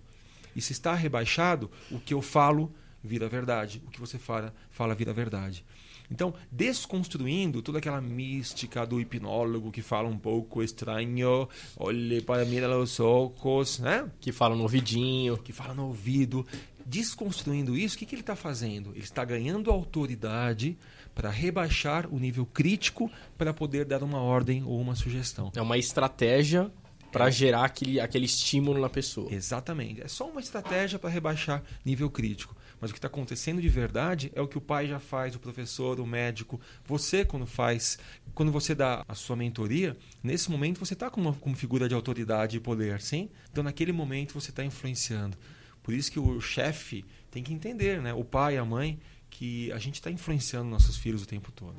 E 0.56 0.62
se 0.62 0.74
está 0.74 0.96
rebaixado, 0.96 1.70
o 1.92 2.00
que 2.00 2.14
eu 2.16 2.22
falo 2.22 2.74
vira 3.04 3.30
verdade. 3.30 3.82
O 3.86 3.92
que 3.92 4.00
você 4.00 4.18
fala, 4.18 4.54
fala 4.72 4.96
vira 4.96 5.14
verdade. 5.14 5.64
Então, 6.10 6.34
desconstruindo 6.52 7.62
toda 7.62 7.78
aquela 7.78 8.02
mística 8.02 8.86
do 8.86 9.00
hipnólogo 9.00 9.72
que 9.72 9.82
fala 9.82 10.10
um 10.10 10.18
pouco 10.18 10.62
estranho, 10.62 11.48
olhe 11.78 12.22
para 12.22 12.44
mim 12.44 12.60
nos 12.60 13.00
olhos, 13.00 13.80
né? 13.80 14.10
Que 14.20 14.32
fala 14.32 14.56
no 14.56 14.64
ouvidinho. 14.64 15.38
Que 15.38 15.54
fala 15.54 15.74
no 15.74 15.86
ouvido. 15.86 16.46
Desconstruindo 16.86 17.78
isso, 17.78 17.96
o 17.96 18.00
que, 18.00 18.06
que 18.06 18.16
ele 18.16 18.22
está 18.22 18.36
fazendo? 18.36 18.92
Ele 18.92 19.04
está 19.04 19.24
ganhando 19.24 19.72
autoridade 19.72 20.76
para 21.14 21.30
rebaixar 21.30 22.08
o 22.12 22.20
nível 22.20 22.46
crítico 22.46 23.10
para 23.38 23.54
poder 23.54 23.86
dar 23.86 24.02
uma 24.04 24.20
ordem 24.20 24.64
ou 24.64 24.82
uma 24.82 24.96
sugestão. 24.96 25.52
É 25.56 25.62
uma 25.62 25.78
estratégia 25.78 26.70
para 27.12 27.28
é. 27.28 27.32
gerar 27.32 27.66
aquele, 27.66 28.00
aquele 28.00 28.26
estímulo 28.26 28.80
na 28.80 28.90
pessoa. 28.90 29.32
Exatamente. 29.34 30.02
É 30.02 30.08
só 30.08 30.28
uma 30.30 30.40
estratégia 30.40 30.98
para 30.98 31.10
rebaixar 31.10 31.64
nível 31.84 32.10
crítico. 32.10 32.56
Mas 32.80 32.90
o 32.90 32.94
que 32.94 32.98
está 32.98 33.08
acontecendo 33.08 33.62
de 33.62 33.70
verdade 33.70 34.32
é 34.34 34.42
o 34.42 34.48
que 34.48 34.58
o 34.58 34.62
pai 34.62 34.88
já 34.88 35.00
faz, 35.00 35.36
o 35.36 35.40
professor, 35.40 36.00
o 36.00 36.08
médico. 36.08 36.60
Você, 36.86 37.24
quando 37.24 37.46
faz, 37.46 38.00
quando 38.34 38.52
você 38.52 38.74
dá 38.74 39.06
a 39.08 39.14
sua 39.14 39.36
mentoria, 39.36 39.96
nesse 40.24 40.50
momento 40.50 40.80
você 40.80 40.94
está 40.94 41.08
como, 41.08 41.36
como 41.36 41.56
figura 41.56 41.88
de 41.88 41.94
autoridade 41.94 42.58
e 42.58 42.60
poder, 42.60 43.00
sim? 43.00 43.30
Então, 43.52 43.64
naquele 43.64 43.92
momento, 43.92 44.34
você 44.34 44.50
está 44.50 44.66
influenciando. 44.66 45.38
Por 45.84 45.94
isso 45.94 46.12
que 46.12 46.20
o 46.20 46.42
chefe 46.42 47.06
tem 47.30 47.44
que 47.44 47.54
entender, 47.54 48.02
né? 48.02 48.14
o 48.14 48.24
pai, 48.24 48.58
a 48.58 48.66
mãe, 48.66 49.00
que 49.30 49.72
a 49.72 49.78
gente 49.78 49.96
está 49.96 50.10
influenciando 50.10 50.70
nossos 50.70 50.98
filhos 50.98 51.24
o 51.24 51.28
tempo 51.28 51.52
todo. 51.52 51.76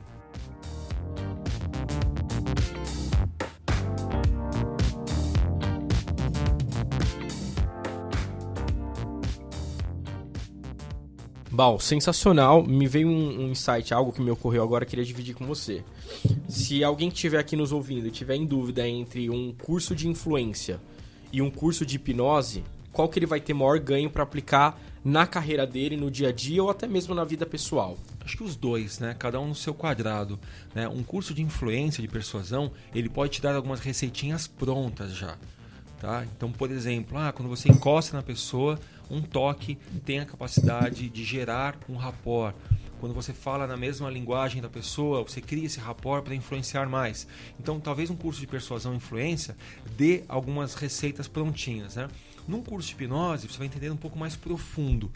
Bal, 11.53 11.79
sensacional. 11.79 12.67
Me 12.67 12.89
veio 12.89 13.07
um, 13.09 13.43
um, 13.43 13.51
insight, 13.51 13.93
algo 13.93 14.11
que 14.11 14.23
me 14.23 14.31
ocorreu 14.31 14.63
agora, 14.63 14.87
queria 14.87 15.05
dividir 15.05 15.35
com 15.35 15.45
você. 15.45 15.85
Se 16.49 16.83
alguém 16.83 17.11
que 17.11 17.17
estiver 17.17 17.39
aqui 17.39 17.55
nos 17.55 17.73
ouvindo 17.73 18.07
e 18.07 18.11
tiver 18.11 18.37
em 18.37 18.47
dúvida 18.47 18.89
entre 18.89 19.29
um 19.29 19.53
curso 19.53 19.95
de 19.95 20.09
influência 20.09 20.81
e 21.31 21.43
um 21.43 21.51
curso 21.51 21.85
de 21.85 21.97
hipnose, 21.97 22.65
qual 22.91 23.07
que 23.07 23.19
ele 23.19 23.27
vai 23.27 23.39
ter 23.39 23.53
maior 23.53 23.79
ganho 23.79 24.09
para 24.09 24.23
aplicar 24.23 24.81
na 25.05 25.27
carreira 25.27 25.67
dele, 25.67 25.95
no 25.95 26.11
dia 26.11 26.31
a 26.31 26.33
dia 26.33 26.63
ou 26.63 26.71
até 26.71 26.87
mesmo 26.87 27.15
na 27.15 27.23
vida 27.23 27.45
pessoal? 27.45 27.99
Acho 28.25 28.39
que 28.39 28.45
os 28.45 28.57
dois, 28.57 28.99
né? 28.99 29.15
Cada 29.19 29.39
um 29.39 29.49
no 29.49 29.55
seu 29.55 29.75
quadrado. 29.75 30.41
Né? 30.75 30.89
Um 30.89 31.03
curso 31.03 31.35
de 31.35 31.43
influência, 31.43 32.01
de 32.01 32.09
persuasão, 32.09 32.73
ele 32.95 33.11
pode 33.11 33.33
te 33.33 33.43
dar 33.43 33.55
algumas 33.55 33.81
receitinhas 33.81 34.47
prontas 34.47 35.15
já. 35.15 35.37
Tá? 36.01 36.25
Então, 36.35 36.51
por 36.51 36.71
exemplo, 36.71 37.17
ah, 37.19 37.31
quando 37.31 37.49
você 37.49 37.69
encosta 37.69 38.17
na 38.17 38.23
pessoa, 38.23 38.79
um 39.13 39.21
toque 39.21 39.77
tem 40.05 40.19
a 40.19 40.25
capacidade 40.25 41.09
de 41.11 41.23
gerar 41.23 41.79
um 41.89 41.97
rapport. 41.97 42.55
Quando 42.99 43.15
você 43.15 43.33
fala 43.33 43.67
na 43.67 43.77
mesma 43.77 44.09
linguagem 44.09 44.63
da 44.63 44.69
pessoa, 44.69 45.23
você 45.23 45.41
cria 45.41 45.67
esse 45.67 45.79
rapport 45.79 46.25
para 46.25 46.35
influenciar 46.35 46.89
mais. 46.89 47.27
Então, 47.61 47.79
talvez 47.79 48.09
um 48.11 48.17
curso 48.17 48.41
de 48.41 48.47
persuasão 48.47 48.95
e 48.95 48.97
influência 48.97 49.57
dê 49.97 50.25
algumas 50.29 50.75
receitas 50.75 51.29
prontinhas. 51.29 51.97
Né? 51.97 52.09
Num 52.49 52.63
curso 52.63 52.89
de 52.89 52.95
hipnose, 52.95 53.49
você 53.49 53.59
vai 53.59 53.67
entender 53.67 53.91
um 53.91 53.97
pouco 53.97 54.19
mais 54.19 54.35
profundo 54.35 55.11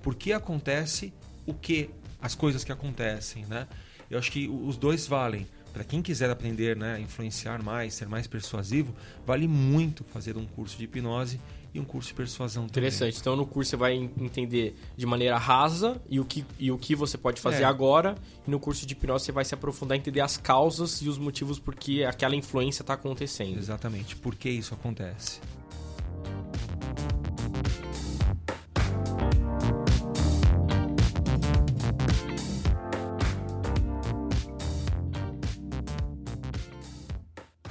por 0.00 0.14
que 0.14 0.32
acontece 0.32 1.12
o 1.44 1.52
que, 1.52 1.90
as 2.20 2.34
coisas 2.34 2.64
que 2.64 2.72
acontecem. 2.72 3.44
Né? 3.46 3.66
Eu 4.08 4.18
acho 4.18 4.30
que 4.32 4.48
os 4.48 4.76
dois 4.76 5.06
valem 5.06 5.46
para 5.72 5.84
quem 5.84 6.02
quiser 6.02 6.28
aprender 6.30 6.76
né, 6.76 7.00
influenciar 7.00 7.62
mais, 7.62 7.94
ser 7.94 8.06
mais 8.06 8.26
persuasivo, 8.26 8.94
vale 9.26 9.48
muito 9.48 10.04
fazer 10.04 10.36
um 10.36 10.44
curso 10.44 10.76
de 10.76 10.84
hipnose 10.84 11.40
e 11.74 11.80
um 11.80 11.84
curso 11.84 12.08
de 12.08 12.14
persuasão 12.14 12.64
Interessante. 12.64 13.18
Então 13.18 13.34
no 13.34 13.46
curso 13.46 13.70
você 13.70 13.76
vai 13.76 13.94
entender 13.94 14.76
de 14.96 15.06
maneira 15.06 15.38
rasa 15.38 16.00
e 16.08 16.20
o 16.20 16.24
que, 16.24 16.44
e 16.58 16.70
o 16.70 16.78
que 16.78 16.94
você 16.94 17.16
pode 17.16 17.40
fazer 17.40 17.62
é. 17.62 17.64
agora. 17.64 18.14
E 18.46 18.50
no 18.50 18.60
curso 18.60 18.86
de 18.86 18.92
hipnose 18.92 19.24
você 19.24 19.32
vai 19.32 19.44
se 19.44 19.54
aprofundar 19.54 19.96
entender 19.96 20.20
as 20.20 20.36
causas 20.36 21.00
e 21.00 21.08
os 21.08 21.18
motivos 21.18 21.58
por 21.58 21.74
que 21.74 22.04
aquela 22.04 22.36
influência 22.36 22.82
está 22.82 22.94
acontecendo. 22.94 23.58
Exatamente. 23.58 24.16
Por 24.16 24.34
que 24.34 24.50
isso 24.50 24.74
acontece? 24.74 25.40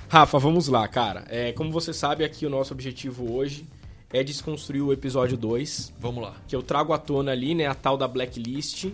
Rafa, 0.08 0.38
vamos 0.40 0.68
lá, 0.68 0.86
cara. 0.90 1.24
É, 1.30 1.54
como 1.54 1.72
você 1.72 1.94
sabe, 1.94 2.26
aqui 2.26 2.46
o 2.46 2.50
nosso 2.50 2.74
objetivo 2.74 3.34
hoje 3.34 3.66
é 4.14 4.24
desconstruir 4.24 4.82
o 4.82 4.92
episódio 4.92 5.38
2. 5.38 5.94
Vamos 6.00 6.24
lá. 6.24 6.36
Que 6.48 6.56
eu 6.56 6.62
trago 6.62 6.94
à 6.94 6.98
tona 6.98 7.32
ali, 7.32 7.56
né, 7.56 7.68
a 7.68 7.76
tal 7.76 7.98
da 7.98 8.08
blacklist 8.08 8.86
e, 8.86 8.94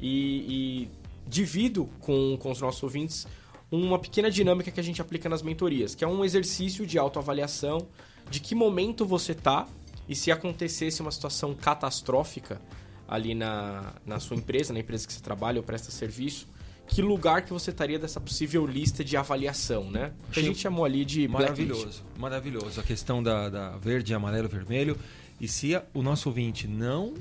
e 0.00 0.90
divido 1.26 1.88
com, 2.00 2.36
com 2.38 2.50
os 2.50 2.60
nossos 2.60 2.82
ouvintes 2.82 3.26
uma 3.70 3.98
pequena 3.98 4.30
dinâmica 4.30 4.70
que 4.70 4.78
a 4.78 4.82
gente 4.82 5.02
aplica 5.02 5.28
nas 5.28 5.42
mentorias, 5.42 5.94
que 5.94 6.04
é 6.04 6.08
um 6.08 6.24
exercício 6.24 6.86
de 6.86 6.98
autoavaliação 6.98 7.86
de 8.30 8.40
que 8.40 8.54
momento 8.54 9.04
você 9.04 9.34
tá 9.34 9.66
e 10.08 10.14
se 10.14 10.30
acontecesse 10.30 11.00
uma 11.02 11.10
situação 11.10 11.54
catastrófica 11.54 12.60
ali 13.08 13.34
na, 13.34 13.94
na 14.04 14.20
sua 14.20 14.36
empresa, 14.36 14.72
na 14.72 14.80
empresa 14.80 15.06
que 15.06 15.12
você 15.12 15.20
trabalha 15.20 15.58
ou 15.58 15.64
presta 15.64 15.90
serviço, 15.90 16.48
que 16.86 17.02
lugar 17.02 17.42
que 17.42 17.52
você 17.52 17.70
estaria 17.70 17.98
dessa 17.98 18.20
possível 18.20 18.66
lista 18.66 19.04
de 19.04 19.16
avaliação, 19.16 19.90
né? 19.90 20.12
Que 20.32 20.40
a 20.40 20.42
gente 20.42 20.58
chamou 20.58 20.84
ali 20.84 21.04
de 21.04 21.26
maravilhoso, 21.28 21.82
blacklist. 21.82 22.18
maravilhoso. 22.18 22.80
A 22.80 22.82
questão 22.82 23.22
da, 23.22 23.48
da 23.48 23.70
verde, 23.76 24.14
amarelo, 24.14 24.48
vermelho. 24.48 24.96
E 25.40 25.46
se 25.48 25.78
o 25.92 26.02
nosso 26.02 26.28
ouvinte 26.28 26.66
não 26.66 27.14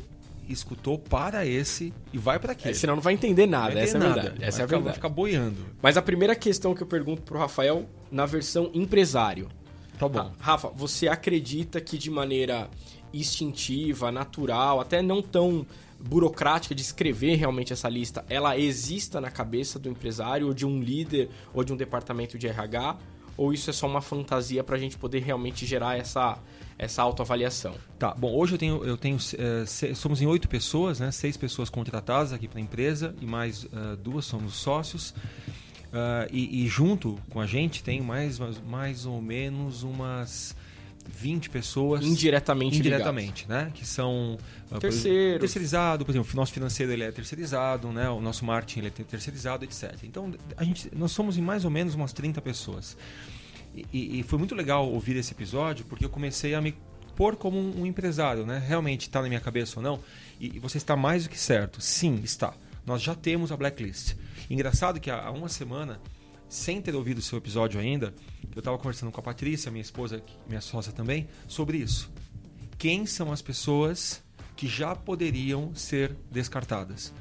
escutou 0.48 0.98
para 0.98 1.46
esse 1.46 1.94
e 2.14 2.18
vai 2.18 2.40
para 2.40 2.52
aquele. 2.52 2.72
É, 2.72 2.74
senão 2.74 2.96
não 2.96 3.02
vai 3.02 3.14
entender 3.14 3.48
nada, 3.48 3.74
vai 3.74 3.84
essa 3.84 3.98
é 3.98 4.02
a 4.02 4.04
verdade. 4.04 4.28
Essa 4.28 4.36
vai 4.36 4.44
é 4.44 4.48
a 4.48 4.52
ficar, 4.52 4.66
verdade. 4.68 4.84
Vai 4.84 4.94
ficar 4.94 5.10
boiando. 5.10 5.58
Mas 5.82 5.98
a 5.98 6.02
primeira 6.02 6.36
questão 6.36 6.74
que 6.74 6.84
eu 6.84 6.88
pergunto 6.88 7.24
pro 7.24 7.38
Rafael, 7.38 7.90
na 8.12 8.26
versão 8.26 8.70
empresário. 8.74 9.50
Tá 9.98 10.08
bom. 10.08 10.32
Rafa, 10.40 10.70
você 10.70 11.08
acredita 11.08 11.80
que 11.80 11.98
de 11.98 12.10
maneira 12.10 12.70
instintiva, 13.14 14.12
natural, 14.12 14.82
até 14.82 15.02
não 15.02 15.22
tão 15.22 15.66
burocrática 16.00 16.76
de 16.76 16.82
escrever 16.82 17.36
realmente 17.36 17.74
essa 17.74 17.90
lista, 17.90 18.26
ela 18.30 18.58
exista 18.58 19.20
na 19.20 19.32
cabeça 19.32 19.80
do 19.80 19.90
empresário 19.90 20.48
ou 20.48 20.54
de 20.54 20.66
um 20.66 20.82
líder 20.82 21.30
ou 21.54 21.64
de 21.64 21.74
um 21.74 21.78
departamento 21.78 22.38
de 22.38 22.48
RH? 22.48 22.98
ou 23.38 23.54
isso 23.54 23.70
é 23.70 23.74
só 23.74 23.88
uma 23.88 24.02
fantasia 24.02 24.64
para 24.64 24.76
a 24.76 24.80
gente 24.80 24.98
poder 24.98 25.20
realmente 25.20 25.66
gerar 25.66 25.98
essa, 25.98 26.38
essa 26.78 27.02
autoavaliação? 27.02 27.76
Tá, 28.00 28.14
bom, 28.14 28.34
hoje 28.34 28.56
eu 28.56 28.58
tenho, 28.58 28.84
eu 28.84 28.98
tenho 28.98 29.18
é, 29.38 29.66
seis, 29.66 29.98
somos 29.98 30.22
em 30.22 30.26
oito 30.26 30.48
pessoas, 30.48 31.00
né? 31.00 31.12
Seis 31.12 31.36
pessoas 31.36 31.70
contratadas 31.70 32.32
aqui 32.32 32.48
para 32.48 32.60
a 32.60 32.62
empresa 32.62 33.16
e 33.22 33.26
mais 33.26 33.66
uh, 33.66 33.98
duas 34.02 34.26
somos 34.26 34.56
sócios. 34.56 35.12
Uh, 35.12 36.28
e, 36.32 36.66
e, 36.66 36.68
junto 36.68 37.18
com 37.30 37.40
a 37.40 37.46
gente 37.46 37.82
tem 37.82 38.02
mais, 38.02 38.38
mais, 38.38 38.62
mais 38.62 39.06
ou 39.06 39.22
menos 39.22 39.84
umas 39.84 40.54
20 41.08 41.50
pessoas 41.50 42.04
indiretamente 42.04 42.78
indiretamente 42.78 43.48
né? 43.48 43.72
Que 43.74 43.86
são 43.86 44.38
ah, 44.72 44.80
terceiros. 44.80 45.40
terceirizado 45.40 46.04
por 46.06 46.12
exemplo 46.12 46.32
o 46.32 46.36
nosso 46.36 46.52
financeiro 46.52 46.92
ele 46.92 47.04
é 47.04 47.12
terceirizado 47.12 47.92
né? 47.92 48.10
O 48.10 48.20
nosso 48.20 48.44
marketing 48.44 48.80
ele 48.80 48.88
é 48.88 49.04
terceirizado 49.04 49.64
etc 49.64 49.96
então 50.04 50.34
a 50.58 50.64
gente 50.64 50.90
nós 50.96 51.12
somos 51.12 51.38
em 51.38 51.42
mais 51.42 51.66
ou 51.66 51.72
menos 51.72 51.96
umas 51.96 52.14
30 52.14 52.42
pessoas. 52.42 52.98
E, 53.92 54.20
e 54.20 54.24
foi 54.24 54.40
muito 54.40 54.56
legal 54.56 54.90
ouvir 54.90 55.18
esse 55.18 55.34
episódio 55.34 55.86
porque 55.86 56.06
eu 56.06 56.10
comecei 56.10 56.54
a 56.54 56.62
me 56.62 56.76
pôr 57.16 57.36
como 57.36 57.58
um, 57.58 57.82
um 57.82 57.86
empresário 57.86 58.46
né? 58.46 58.62
Realmente 58.66 59.02
está 59.08 59.22
na 59.22 59.28
minha 59.28 59.42
cabeça 59.42 59.80
ou 59.80 59.84
não? 59.84 60.00
E, 60.40 60.56
e 60.56 60.60
você 60.60 60.78
está 60.78 60.96
mais 60.96 61.24
do 61.24 61.30
que 61.30 61.40
certo. 61.40 61.82
Sim 61.82 62.20
está. 62.24 62.54
Nós 62.86 63.02
já 63.02 63.16
temos 63.16 63.52
a 63.52 63.58
blacklist. 63.58 64.16
Engraçado 64.50 65.00
que 65.00 65.10
há, 65.10 65.26
há 65.26 65.32
uma 65.32 65.50
semana 65.50 66.00
sem 66.48 66.82
ter 66.82 66.96
ouvido 66.96 67.20
o 67.20 67.22
seu 67.22 67.38
episódio 67.38 67.80
ainda, 67.80 68.14
eu 68.56 68.60
estava 68.60 68.78
conversando 68.78 69.12
com 69.12 69.20
a 69.20 69.24
Patrícia, 69.24 69.72
minha 69.72 69.82
esposa, 69.82 70.24
minha 70.48 70.62
sócia 70.62 70.92
também, 70.92 71.28
sobre 71.48 71.78
isso. 71.78 72.10
Quem 72.78 73.06
são 73.06 73.32
as 73.32 73.42
pessoas 73.42 74.24
que 74.56 74.68
já 74.68 74.96
poderiam 74.96 75.74
ser 75.76 76.16
descartadas? 76.32 77.14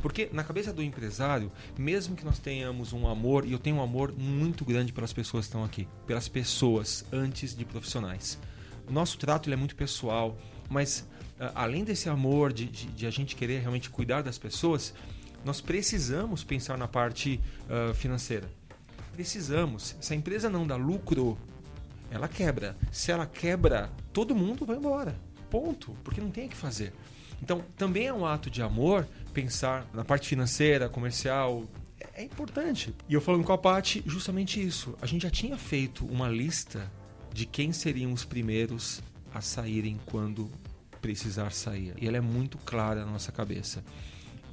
Porque 0.00 0.28
na 0.32 0.42
cabeça 0.42 0.72
do 0.72 0.82
empresário, 0.82 1.50
mesmo 1.78 2.16
que 2.16 2.24
nós 2.24 2.38
tenhamos 2.38 2.92
um 2.92 3.06
amor, 3.06 3.46
e 3.46 3.52
eu 3.52 3.58
tenho 3.58 3.76
um 3.76 3.82
amor 3.82 4.12
muito 4.16 4.64
grande 4.64 4.92
pelas 4.92 5.12
pessoas 5.12 5.46
que 5.46 5.50
estão 5.50 5.64
aqui, 5.64 5.86
pelas 6.06 6.28
pessoas 6.28 7.04
antes 7.12 7.54
de 7.56 7.64
profissionais. 7.64 8.38
O 8.88 8.92
nosso 8.92 9.16
trato 9.16 9.48
ele 9.48 9.54
é 9.54 9.56
muito 9.56 9.76
pessoal, 9.76 10.36
mas 10.68 11.06
além 11.54 11.84
desse 11.84 12.08
amor 12.08 12.52
de, 12.52 12.66
de, 12.66 12.86
de 12.86 13.06
a 13.06 13.10
gente 13.10 13.36
querer 13.36 13.60
realmente 13.60 13.88
cuidar 13.88 14.22
das 14.22 14.38
pessoas, 14.38 14.92
nós 15.44 15.60
precisamos 15.60 16.44
pensar 16.44 16.76
na 16.76 16.86
parte 16.86 17.40
uh, 17.68 17.94
financeira 17.94 18.48
precisamos. 19.12 19.94
Se 20.00 20.12
a 20.12 20.16
empresa 20.16 20.48
não 20.48 20.66
dá 20.66 20.76
lucro, 20.76 21.38
ela 22.10 22.28
quebra. 22.28 22.76
Se 22.90 23.12
ela 23.12 23.26
quebra, 23.26 23.90
todo 24.12 24.34
mundo 24.34 24.66
vai 24.66 24.76
embora. 24.76 25.14
Ponto. 25.50 25.96
Porque 26.02 26.20
não 26.20 26.30
tem 26.30 26.46
o 26.46 26.48
que 26.48 26.56
fazer. 26.56 26.92
Então, 27.42 27.64
também 27.76 28.06
é 28.06 28.12
um 28.12 28.24
ato 28.24 28.50
de 28.50 28.62
amor 28.62 29.06
pensar 29.32 29.86
na 29.92 30.04
parte 30.04 30.28
financeira, 30.28 30.88
comercial. 30.88 31.64
É, 32.00 32.22
é 32.22 32.24
importante. 32.24 32.94
E 33.08 33.14
eu 33.14 33.20
falando 33.20 33.44
com 33.44 33.52
a 33.52 33.58
Paty, 33.58 34.02
justamente 34.06 34.64
isso. 34.64 34.94
A 35.00 35.06
gente 35.06 35.22
já 35.22 35.30
tinha 35.30 35.56
feito 35.56 36.04
uma 36.06 36.28
lista 36.28 36.90
de 37.32 37.46
quem 37.46 37.72
seriam 37.72 38.12
os 38.12 38.24
primeiros 38.24 39.02
a 39.34 39.40
saírem 39.40 39.98
quando 40.06 40.50
precisar 41.00 41.50
sair. 41.52 41.94
E 42.00 42.06
ela 42.06 42.18
é 42.18 42.20
muito 42.20 42.58
clara 42.58 43.04
na 43.04 43.10
nossa 43.10 43.32
cabeça. 43.32 43.82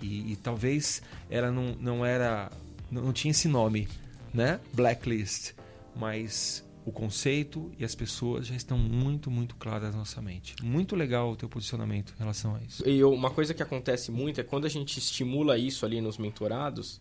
E, 0.02 0.32
e 0.32 0.36
talvez 0.38 1.02
ela 1.30 1.52
não, 1.52 1.76
não 1.80 2.06
era. 2.06 2.50
Não, 2.90 3.04
não 3.04 3.14
tinha 3.14 3.32
esse 3.32 3.48
nome 3.48 3.88
né? 4.34 4.60
Blacklist, 4.74 5.54
mas 5.96 6.64
o 6.86 6.92
conceito 6.92 7.72
e 7.78 7.86
as 7.86 7.94
pessoas 7.94 8.48
já 8.48 8.56
estão 8.56 8.78
muito, 8.78 9.30
muito 9.30 9.56
claras 9.56 9.92
na 9.92 10.00
nossa 10.00 10.22
mente. 10.22 10.56
Muito 10.64 10.96
legal 10.96 11.32
o 11.32 11.36
teu 11.36 11.48
posicionamento 11.48 12.14
em 12.16 12.20
relação 12.20 12.56
a 12.56 12.62
isso. 12.62 12.88
E 12.88 13.04
uma 13.04 13.30
coisa 13.30 13.54
que 13.54 13.62
acontece 13.62 14.12
muito 14.12 14.42
é 14.42 14.44
quando 14.44 14.66
a 14.66 14.70
gente 14.70 14.98
estimula 14.98 15.58
isso 15.58 15.86
ali 15.86 16.02
nos 16.02 16.18
mentorados, 16.18 17.00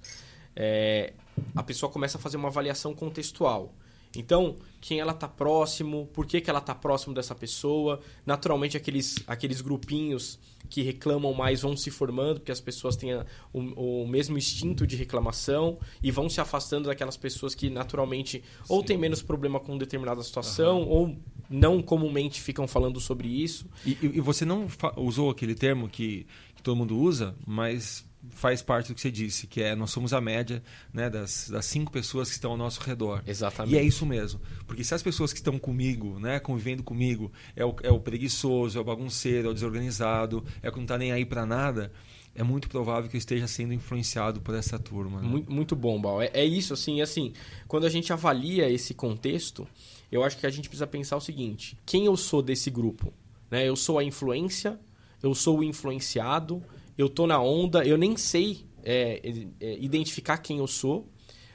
é, 0.54 1.14
a 1.54 1.62
pessoa 1.62 1.90
começa 1.90 2.18
a 2.18 2.20
fazer 2.20 2.36
uma 2.36 2.48
avaliação 2.48 2.94
contextual. 2.94 3.72
Então, 4.16 4.56
quem 4.80 5.00
ela 5.00 5.12
está 5.12 5.28
próximo, 5.28 6.06
por 6.12 6.26
que, 6.26 6.40
que 6.40 6.50
ela 6.50 6.58
está 6.58 6.74
próximo 6.74 7.14
dessa 7.14 7.34
pessoa. 7.34 8.00
Naturalmente, 8.24 8.76
aqueles, 8.76 9.16
aqueles 9.26 9.60
grupinhos 9.60 10.38
que 10.68 10.82
reclamam 10.82 11.32
mais 11.34 11.62
vão 11.62 11.76
se 11.76 11.90
formando, 11.90 12.40
porque 12.40 12.52
as 12.52 12.60
pessoas 12.60 12.96
têm 12.96 13.14
o, 13.52 14.02
o 14.02 14.08
mesmo 14.08 14.36
instinto 14.36 14.86
de 14.86 14.96
reclamação 14.96 15.78
e 16.02 16.10
vão 16.10 16.28
se 16.28 16.40
afastando 16.40 16.88
daquelas 16.88 17.16
pessoas 17.16 17.54
que 17.54 17.70
naturalmente 17.70 18.38
Sim. 18.38 18.64
ou 18.68 18.82
têm 18.82 18.96
menos 18.96 19.22
problema 19.22 19.58
com 19.58 19.76
determinada 19.76 20.22
situação 20.22 20.82
uhum. 20.82 20.88
ou 20.88 21.16
não 21.50 21.82
comumente 21.82 22.40
ficam 22.40 22.68
falando 22.68 23.00
sobre 23.00 23.28
isso. 23.28 23.66
E, 23.84 23.96
e 24.02 24.20
você 24.20 24.44
não 24.44 24.66
usou 24.96 25.30
aquele 25.30 25.54
termo 25.54 25.88
que, 25.88 26.26
que 26.54 26.62
todo 26.62 26.76
mundo 26.76 26.98
usa, 26.98 27.34
mas 27.46 28.07
faz 28.30 28.62
parte 28.62 28.88
do 28.88 28.94
que 28.94 29.00
você 29.00 29.10
disse, 29.10 29.46
que 29.46 29.62
é 29.62 29.74
nós 29.74 29.90
somos 29.90 30.12
a 30.12 30.20
média 30.20 30.62
né, 30.92 31.08
das, 31.08 31.48
das 31.48 31.66
cinco 31.66 31.90
pessoas 31.92 32.28
que 32.28 32.34
estão 32.34 32.50
ao 32.50 32.56
nosso 32.56 32.80
redor. 32.80 33.22
Exatamente. 33.26 33.74
E 33.74 33.78
é 33.78 33.82
isso 33.82 34.04
mesmo. 34.04 34.40
Porque 34.66 34.82
se 34.82 34.94
as 34.94 35.02
pessoas 35.02 35.32
que 35.32 35.38
estão 35.38 35.58
comigo, 35.58 36.18
né, 36.18 36.40
convivendo 36.40 36.82
comigo, 36.82 37.32
é 37.54 37.64
o, 37.64 37.74
é 37.82 37.90
o 37.90 38.00
preguiçoso, 38.00 38.78
é 38.78 38.80
o 38.80 38.84
bagunceiro, 38.84 39.48
é 39.48 39.50
o 39.50 39.54
desorganizado, 39.54 40.44
é 40.62 40.68
o 40.68 40.72
que 40.72 40.78
não 40.78 40.84
está 40.84 40.98
nem 40.98 41.12
aí 41.12 41.24
para 41.24 41.46
nada, 41.46 41.92
é 42.34 42.42
muito 42.42 42.68
provável 42.68 43.08
que 43.10 43.16
eu 43.16 43.18
esteja 43.18 43.46
sendo 43.46 43.72
influenciado 43.72 44.40
por 44.40 44.54
essa 44.54 44.78
turma. 44.78 45.20
Né? 45.20 45.28
Muito, 45.28 45.52
muito, 45.52 45.76
bom, 45.76 46.00
Bal. 46.00 46.22
É, 46.22 46.30
é 46.32 46.44
isso, 46.44 46.72
assim, 46.72 47.00
assim, 47.00 47.32
quando 47.66 47.84
a 47.84 47.90
gente 47.90 48.12
avalia 48.12 48.70
esse 48.70 48.94
contexto, 48.94 49.66
eu 50.10 50.22
acho 50.22 50.38
que 50.38 50.46
a 50.46 50.50
gente 50.50 50.68
precisa 50.68 50.86
pensar 50.86 51.16
o 51.16 51.20
seguinte: 51.20 51.76
quem 51.84 52.06
eu 52.06 52.16
sou 52.16 52.40
desse 52.40 52.70
grupo? 52.70 53.12
Né? 53.50 53.68
Eu 53.68 53.74
sou 53.74 53.98
a 53.98 54.04
influência, 54.04 54.78
eu 55.22 55.34
sou 55.34 55.58
o 55.58 55.64
influenciado, 55.64 56.62
eu 56.98 57.08
tô 57.08 57.26
na 57.26 57.40
onda, 57.40 57.86
eu 57.86 57.96
nem 57.96 58.16
sei 58.16 58.66
é, 58.82 59.22
é, 59.60 59.78
identificar 59.78 60.38
quem 60.38 60.58
eu 60.58 60.66
sou, 60.66 61.08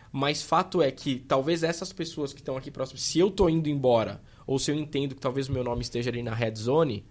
mas 0.10 0.42
fato 0.42 0.82
é 0.82 0.90
que 0.90 1.18
talvez 1.18 1.64
essas 1.64 1.92
pessoas 1.92 2.32
que 2.32 2.40
estão 2.40 2.56
aqui 2.56 2.72
próximas, 2.72 3.02
se 3.02 3.20
eu 3.20 3.30
tô 3.30 3.50
indo 3.50 3.70
embora, 3.70 4.24
ou 4.48 4.58
se 4.58 4.72
eu 4.72 4.76
entendo 4.76 5.14
que 5.14 5.22
talvez 5.22 5.50
o 5.50 5.52
meu 5.52 5.64
nome 5.64 5.82
esteja 5.82 6.10
ali 6.10 6.24
na 6.24 6.34
red 6.34 6.56
zone, 6.56 7.06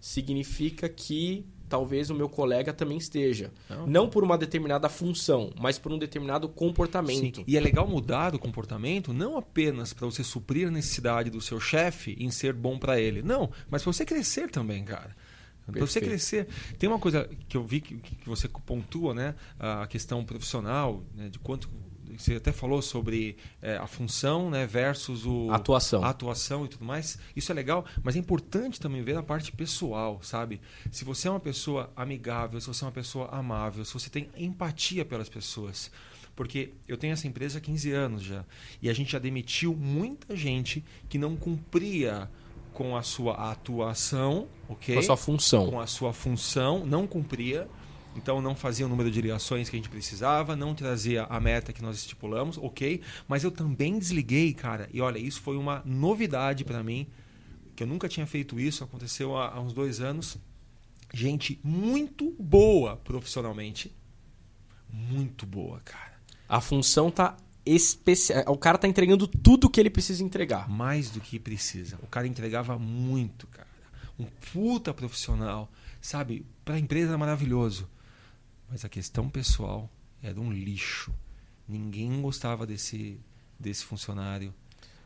significa 0.00 0.88
que 0.88 1.46
talvez 1.68 2.08
o 2.10 2.14
meu 2.14 2.28
colega 2.28 2.72
também 2.72 2.98
esteja. 2.98 3.52
Não, 3.68 3.86
não 3.86 4.08
por 4.08 4.22
uma 4.22 4.38
determinada 4.38 4.88
função, 4.88 5.52
mas 5.58 5.78
por 5.78 5.92
um 5.92 5.98
determinado 5.98 6.48
comportamento. 6.48 7.38
Sim. 7.38 7.44
E 7.46 7.56
é 7.56 7.60
legal 7.60 7.86
mudar 7.88 8.34
o 8.34 8.38
comportamento 8.38 9.12
não 9.12 9.36
apenas 9.36 9.92
para 9.92 10.06
você 10.06 10.22
suprir 10.22 10.68
a 10.68 10.70
necessidade 10.70 11.30
do 11.30 11.40
seu 11.40 11.58
chefe 11.58 12.16
em 12.20 12.30
ser 12.30 12.52
bom 12.52 12.78
para 12.78 13.00
ele. 13.00 13.22
Não, 13.22 13.50
mas 13.68 13.82
para 13.82 13.92
você 13.92 14.04
crescer 14.04 14.50
também, 14.50 14.84
cara. 14.84 15.16
Para 15.66 15.80
você 15.80 16.00
crescer. 16.00 16.46
Tem 16.78 16.88
uma 16.88 16.98
coisa 16.98 17.28
que 17.48 17.56
eu 17.56 17.64
vi 17.64 17.80
que, 17.80 17.96
que 17.96 18.28
você 18.28 18.48
pontua, 18.48 19.14
né? 19.14 19.34
A 19.58 19.86
questão 19.86 20.24
profissional, 20.24 21.02
né? 21.14 21.28
de 21.28 21.38
quanto. 21.38 21.68
Você 22.16 22.34
até 22.34 22.52
falou 22.52 22.80
sobre 22.80 23.36
é, 23.60 23.76
a 23.76 23.88
função 23.88 24.48
né, 24.48 24.66
versus 24.66 25.26
o, 25.26 25.50
atuação. 25.50 26.04
a 26.04 26.10
atuação 26.10 26.64
e 26.64 26.68
tudo 26.68 26.84
mais. 26.84 27.18
Isso 27.34 27.50
é 27.50 27.54
legal, 27.54 27.84
mas 28.04 28.14
é 28.14 28.20
importante 28.20 28.78
também 28.78 29.02
ver 29.02 29.16
a 29.16 29.22
parte 29.22 29.50
pessoal, 29.50 30.20
sabe? 30.22 30.60
Se 30.92 31.04
você 31.04 31.26
é 31.26 31.30
uma 31.30 31.40
pessoa 31.40 31.90
amigável, 31.96 32.60
se 32.60 32.68
você 32.68 32.84
é 32.84 32.86
uma 32.86 32.92
pessoa 32.92 33.28
amável, 33.30 33.84
se 33.84 33.92
você 33.92 34.08
tem 34.08 34.28
empatia 34.36 35.04
pelas 35.04 35.28
pessoas. 35.28 35.90
Porque 36.36 36.72
eu 36.86 36.96
tenho 36.96 37.12
essa 37.12 37.26
empresa 37.26 37.58
há 37.58 37.60
15 37.60 37.92
anos 37.92 38.22
já. 38.22 38.44
E 38.82 38.88
a 38.88 38.92
gente 38.92 39.12
já 39.12 39.18
demitiu 39.18 39.74
muita 39.74 40.36
gente 40.36 40.84
que 41.08 41.18
não 41.18 41.36
cumpria 41.36 42.28
com 42.74 42.96
a 42.96 43.02
sua 43.02 43.50
atuação, 43.50 44.48
ok? 44.68 44.94
Com 44.94 45.00
a 45.00 45.04
sua 45.04 45.16
função. 45.16 45.70
Com 45.70 45.80
a 45.80 45.86
sua 45.86 46.12
função, 46.12 46.84
não 46.84 47.06
cumpria. 47.06 47.68
Então 48.16 48.40
não 48.40 48.54
fazia 48.54 48.86
o 48.86 48.88
número 48.88 49.10
de 49.10 49.20
ligações 49.20 49.68
que 49.68 49.76
a 49.76 49.78
gente 49.78 49.88
precisava, 49.88 50.54
não 50.54 50.74
trazia 50.74 51.24
a 51.24 51.40
meta 51.40 51.72
que 51.72 51.82
nós 51.82 51.96
estipulamos, 51.96 52.58
ok? 52.58 53.00
Mas 53.26 53.42
eu 53.42 53.50
também 53.50 53.98
desliguei, 53.98 54.52
cara. 54.52 54.88
E 54.92 55.00
olha, 55.00 55.18
isso 55.18 55.40
foi 55.40 55.56
uma 55.56 55.82
novidade 55.84 56.64
para 56.64 56.82
mim, 56.82 57.08
que 57.74 57.82
eu 57.82 57.86
nunca 57.86 58.08
tinha 58.08 58.26
feito 58.26 58.60
isso. 58.60 58.84
Aconteceu 58.84 59.36
há, 59.36 59.54
há 59.54 59.60
uns 59.60 59.72
dois 59.72 60.00
anos. 60.00 60.36
Gente 61.12 61.60
muito 61.62 62.34
boa 62.38 62.96
profissionalmente, 62.96 63.92
muito 64.92 65.46
boa, 65.46 65.80
cara. 65.84 66.14
A 66.48 66.60
função 66.60 67.10
tá 67.10 67.36
especial. 67.66 68.44
O 68.48 68.56
cara 68.56 68.78
tá 68.78 68.86
entregando 68.86 69.26
tudo 69.26 69.70
que 69.70 69.80
ele 69.80 69.90
precisa 69.90 70.22
entregar. 70.22 70.68
Mais 70.68 71.10
do 71.10 71.20
que 71.20 71.38
precisa. 71.38 71.98
O 72.02 72.06
cara 72.06 72.26
entregava 72.26 72.78
muito, 72.78 73.46
cara. 73.48 73.68
Um 74.18 74.26
puta 74.52 74.92
profissional. 74.92 75.70
Sabe? 76.00 76.44
Pra 76.64 76.78
empresa 76.78 77.14
é 77.14 77.16
maravilhoso. 77.16 77.88
Mas 78.70 78.84
a 78.84 78.88
questão 78.88 79.28
pessoal 79.28 79.90
era 80.22 80.40
um 80.40 80.52
lixo. 80.52 81.12
Ninguém 81.68 82.20
gostava 82.20 82.66
desse, 82.66 83.18
desse 83.58 83.84
funcionário. 83.84 84.52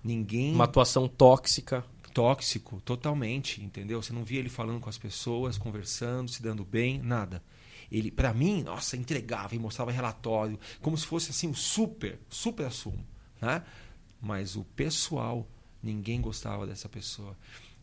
Ninguém. 0.03 0.55
Uma 0.55 0.65
atuação 0.65 1.09
tóxica. 1.09 1.85
Tóxico, 2.13 2.81
totalmente, 2.85 3.63
entendeu? 3.63 4.03
Você 4.03 4.13
não 4.13 4.25
via 4.25 4.41
ele 4.41 4.49
falando 4.49 4.81
com 4.81 4.89
as 4.89 4.99
pessoas, 4.99 5.57
conversando, 5.57 6.29
se 6.29 6.43
dando 6.43 6.65
bem, 6.65 7.01
nada. 7.01 7.43
Ele, 7.91 8.11
para 8.11 8.35
mim, 8.35 8.63
nossa, 8.63 8.97
entregava 8.97 9.55
e 9.55 9.59
mostrava 9.59 9.91
relatório, 9.91 10.59
como 10.81 10.97
se 10.97 11.07
fosse 11.07 11.31
assim, 11.31 11.49
um 11.49 11.55
super, 11.55 12.19
super 12.29 12.67
assumo, 12.67 13.05
né? 13.41 13.63
Mas 14.21 14.57
o 14.57 14.65
pessoal, 14.65 15.49
ninguém 15.83 16.21
gostava 16.21 16.67
dessa 16.67 16.89
pessoa. 16.89 17.37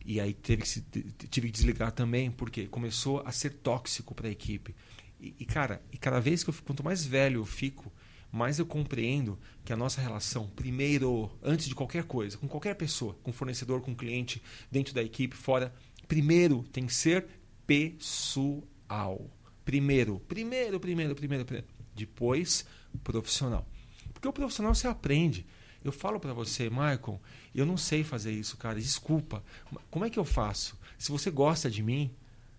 E 0.04 0.20
aí 0.20 0.32
teve 0.32 0.62
que 0.62 0.68
se, 0.68 0.82
tive 1.30 1.48
que 1.48 1.52
desligar 1.52 1.90
também, 1.90 2.30
porque 2.30 2.66
começou 2.66 3.22
a 3.26 3.32
ser 3.32 3.50
tóxico 3.50 4.14
para 4.14 4.28
a 4.28 4.30
equipe. 4.30 4.74
E, 5.18 5.34
e, 5.40 5.44
cara, 5.44 5.82
e 5.90 5.98
cada 5.98 6.20
vez 6.20 6.44
que 6.44 6.50
eu 6.50 6.54
quanto 6.64 6.84
mais 6.84 7.04
velho 7.04 7.40
eu 7.40 7.46
fico, 7.46 7.92
mais 8.30 8.58
eu 8.58 8.66
compreendo 8.66 9.38
que 9.64 9.72
a 9.72 9.76
nossa 9.76 10.00
relação, 10.00 10.46
primeiro, 10.48 11.30
antes 11.42 11.66
de 11.66 11.74
qualquer 11.74 12.04
coisa, 12.04 12.36
com 12.36 12.46
qualquer 12.46 12.74
pessoa, 12.74 13.16
com 13.22 13.32
fornecedor, 13.32 13.80
com 13.80 13.96
cliente, 13.96 14.42
dentro 14.70 14.94
da 14.94 15.02
equipe, 15.02 15.34
fora, 15.34 15.74
primeiro 16.06 16.62
tem 16.64 16.86
que 16.86 16.94
ser 16.94 17.26
pessoal. 17.66 19.28
Primeiro, 19.66 20.20
primeiro, 20.20 20.78
primeiro, 20.78 21.14
primeiro, 21.16 21.44
primeiro. 21.44 21.66
Depois, 21.92 22.64
profissional. 23.02 23.66
Porque 24.14 24.28
o 24.28 24.32
profissional 24.32 24.72
você 24.72 24.86
aprende. 24.86 25.44
Eu 25.82 25.90
falo 25.90 26.20
para 26.20 26.32
você, 26.32 26.70
Michael, 26.70 27.20
eu 27.52 27.66
não 27.66 27.76
sei 27.76 28.04
fazer 28.04 28.30
isso, 28.30 28.56
cara, 28.56 28.80
desculpa. 28.80 29.42
Como 29.90 30.04
é 30.04 30.10
que 30.10 30.20
eu 30.20 30.24
faço? 30.24 30.78
Se 30.96 31.10
você 31.10 31.32
gosta 31.32 31.68
de 31.68 31.82
mim, 31.82 32.14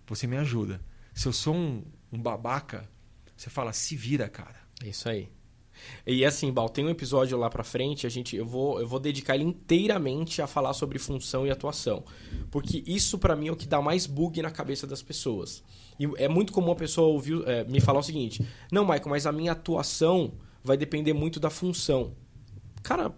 você 0.06 0.28
me 0.28 0.36
ajuda. 0.36 0.82
Se 1.14 1.28
eu 1.30 1.34
sou 1.34 1.56
um, 1.56 1.82
um 2.12 2.22
babaca, 2.22 2.88
você 3.38 3.50
fala, 3.50 3.72
se 3.72 3.96
vira, 3.96 4.28
cara. 4.28 4.60
É 4.84 4.90
isso 4.90 5.08
aí. 5.08 5.30
E 6.06 6.24
assim, 6.26 6.52
Bal, 6.52 6.70
tem 6.70 6.86
um 6.86 6.90
episódio 6.90 7.38
lá 7.38 7.50
pra 7.50 7.64
frente, 7.64 8.06
a 8.06 8.10
gente, 8.10 8.36
eu 8.36 8.46
vou, 8.46 8.80
eu 8.80 8.88
vou 8.88 9.00
dedicar 9.00 9.36
ele 9.36 9.44
inteiramente 9.44 10.42
a 10.42 10.48
falar 10.48 10.74
sobre 10.74 11.00
função 11.00 11.46
e 11.46 11.52
atuação. 11.52 12.04
Porque 12.52 12.84
isso 12.86 13.18
para 13.18 13.36
mim 13.36 13.48
é 13.48 13.52
o 13.52 13.56
que 13.56 13.68
dá 13.68 13.82
mais 13.82 14.06
bug 14.06 14.42
na 14.42 14.52
cabeça 14.52 14.86
das 14.88 15.02
pessoas. 15.02 15.64
E 16.00 16.06
é 16.18 16.28
muito 16.28 16.54
comum 16.54 16.72
a 16.72 16.76
pessoa 16.76 17.08
ouvir, 17.08 17.42
é, 17.48 17.64
me 17.64 17.80
falar 17.80 18.00
o 18.00 18.04
seguinte: 18.04 18.46
Não, 18.72 18.84
Michael, 18.84 19.10
mas 19.10 19.26
a 19.26 19.32
minha 19.32 19.52
atuação 19.52 20.34
vai 20.64 20.78
depender 20.78 21.14
muito 21.14 21.40
da 21.40 21.50
função. 21.50 22.14
Cara, 22.84 23.14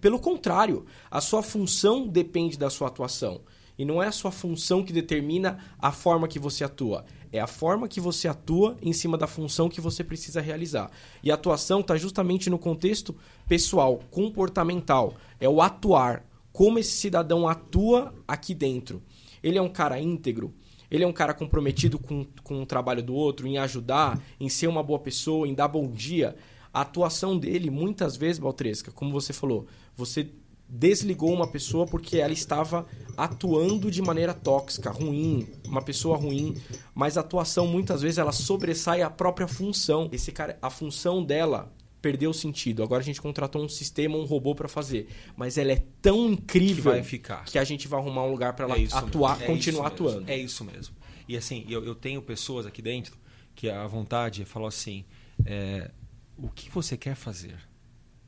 pelo 0.00 0.18
contrário, 0.18 0.86
a 1.10 1.20
sua 1.20 1.42
função 1.42 2.08
depende 2.08 2.58
da 2.58 2.70
sua 2.70 2.88
atuação. 2.88 3.42
E 3.76 3.84
não 3.84 4.02
é 4.02 4.06
a 4.06 4.12
sua 4.12 4.30
função 4.30 4.84
que 4.84 4.92
determina 4.92 5.58
a 5.78 5.90
forma 5.90 6.28
que 6.28 6.38
você 6.38 6.62
atua. 6.62 7.04
É 7.34 7.40
a 7.40 7.48
forma 7.48 7.88
que 7.88 8.00
você 8.00 8.28
atua 8.28 8.76
em 8.80 8.92
cima 8.92 9.18
da 9.18 9.26
função 9.26 9.68
que 9.68 9.80
você 9.80 10.04
precisa 10.04 10.40
realizar. 10.40 10.88
E 11.20 11.32
a 11.32 11.34
atuação 11.34 11.80
está 11.80 11.96
justamente 11.96 12.48
no 12.48 12.60
contexto 12.60 13.12
pessoal, 13.48 13.98
comportamental. 14.08 15.14
É 15.40 15.48
o 15.48 15.60
atuar. 15.60 16.24
Como 16.52 16.78
esse 16.78 16.92
cidadão 16.92 17.48
atua 17.48 18.14
aqui 18.28 18.54
dentro. 18.54 19.02
Ele 19.42 19.58
é 19.58 19.60
um 19.60 19.68
cara 19.68 20.00
íntegro, 20.00 20.54
ele 20.88 21.02
é 21.02 21.06
um 21.08 21.12
cara 21.12 21.34
comprometido 21.34 21.98
com, 21.98 22.24
com 22.44 22.62
o 22.62 22.66
trabalho 22.66 23.02
do 23.02 23.12
outro, 23.12 23.48
em 23.48 23.58
ajudar, 23.58 24.22
em 24.38 24.48
ser 24.48 24.68
uma 24.68 24.80
boa 24.80 25.00
pessoa, 25.00 25.48
em 25.48 25.54
dar 25.54 25.66
bom 25.66 25.90
dia. 25.90 26.36
A 26.72 26.82
atuação 26.82 27.36
dele, 27.36 27.68
muitas 27.68 28.16
vezes, 28.16 28.38
Baltresca, 28.38 28.92
como 28.92 29.10
você 29.10 29.32
falou, 29.32 29.66
você 29.96 30.30
desligou 30.68 31.32
uma 31.32 31.46
pessoa 31.46 31.86
porque 31.86 32.18
ela 32.18 32.32
estava 32.32 32.86
atuando 33.16 33.90
de 33.90 34.02
maneira 34.02 34.34
tóxica, 34.34 34.90
ruim, 34.90 35.46
uma 35.66 35.82
pessoa 35.82 36.16
ruim, 36.16 36.56
mas 36.94 37.16
a 37.16 37.20
atuação 37.20 37.66
muitas 37.66 38.02
vezes 38.02 38.18
ela 38.18 38.32
sobressai 38.32 39.02
a 39.02 39.10
própria 39.10 39.46
função. 39.46 40.08
Esse 40.12 40.32
cara, 40.32 40.58
a 40.60 40.70
função 40.70 41.24
dela 41.24 41.72
perdeu 42.00 42.30
o 42.30 42.34
sentido. 42.34 42.82
Agora 42.82 43.00
a 43.00 43.04
gente 43.04 43.20
contratou 43.20 43.64
um 43.64 43.68
sistema, 43.68 44.16
um 44.16 44.24
robô 44.24 44.54
para 44.54 44.68
fazer, 44.68 45.08
mas 45.36 45.56
ela 45.56 45.72
é 45.72 45.82
tão 46.02 46.30
incrível 46.32 46.92
que, 47.02 47.18
que 47.52 47.58
a 47.58 47.64
gente 47.64 47.88
vai 47.88 47.98
arrumar 47.98 48.24
um 48.24 48.30
lugar 48.30 48.52
para 48.54 48.66
ela 48.66 48.78
é 48.78 48.86
atuar, 48.92 49.40
é 49.40 49.46
continuar 49.46 49.86
atuando. 49.86 50.30
É 50.30 50.36
isso 50.36 50.64
mesmo. 50.64 50.94
E 51.26 51.36
assim, 51.36 51.64
eu, 51.68 51.82
eu 51.84 51.94
tenho 51.94 52.20
pessoas 52.20 52.66
aqui 52.66 52.82
dentro 52.82 53.16
que 53.54 53.70
a 53.70 53.86
vontade 53.86 54.44
falou 54.44 54.68
assim: 54.68 55.04
é, 55.46 55.90
o 56.36 56.48
que 56.50 56.70
você 56.70 56.96
quer 56.96 57.14
fazer? 57.14 57.56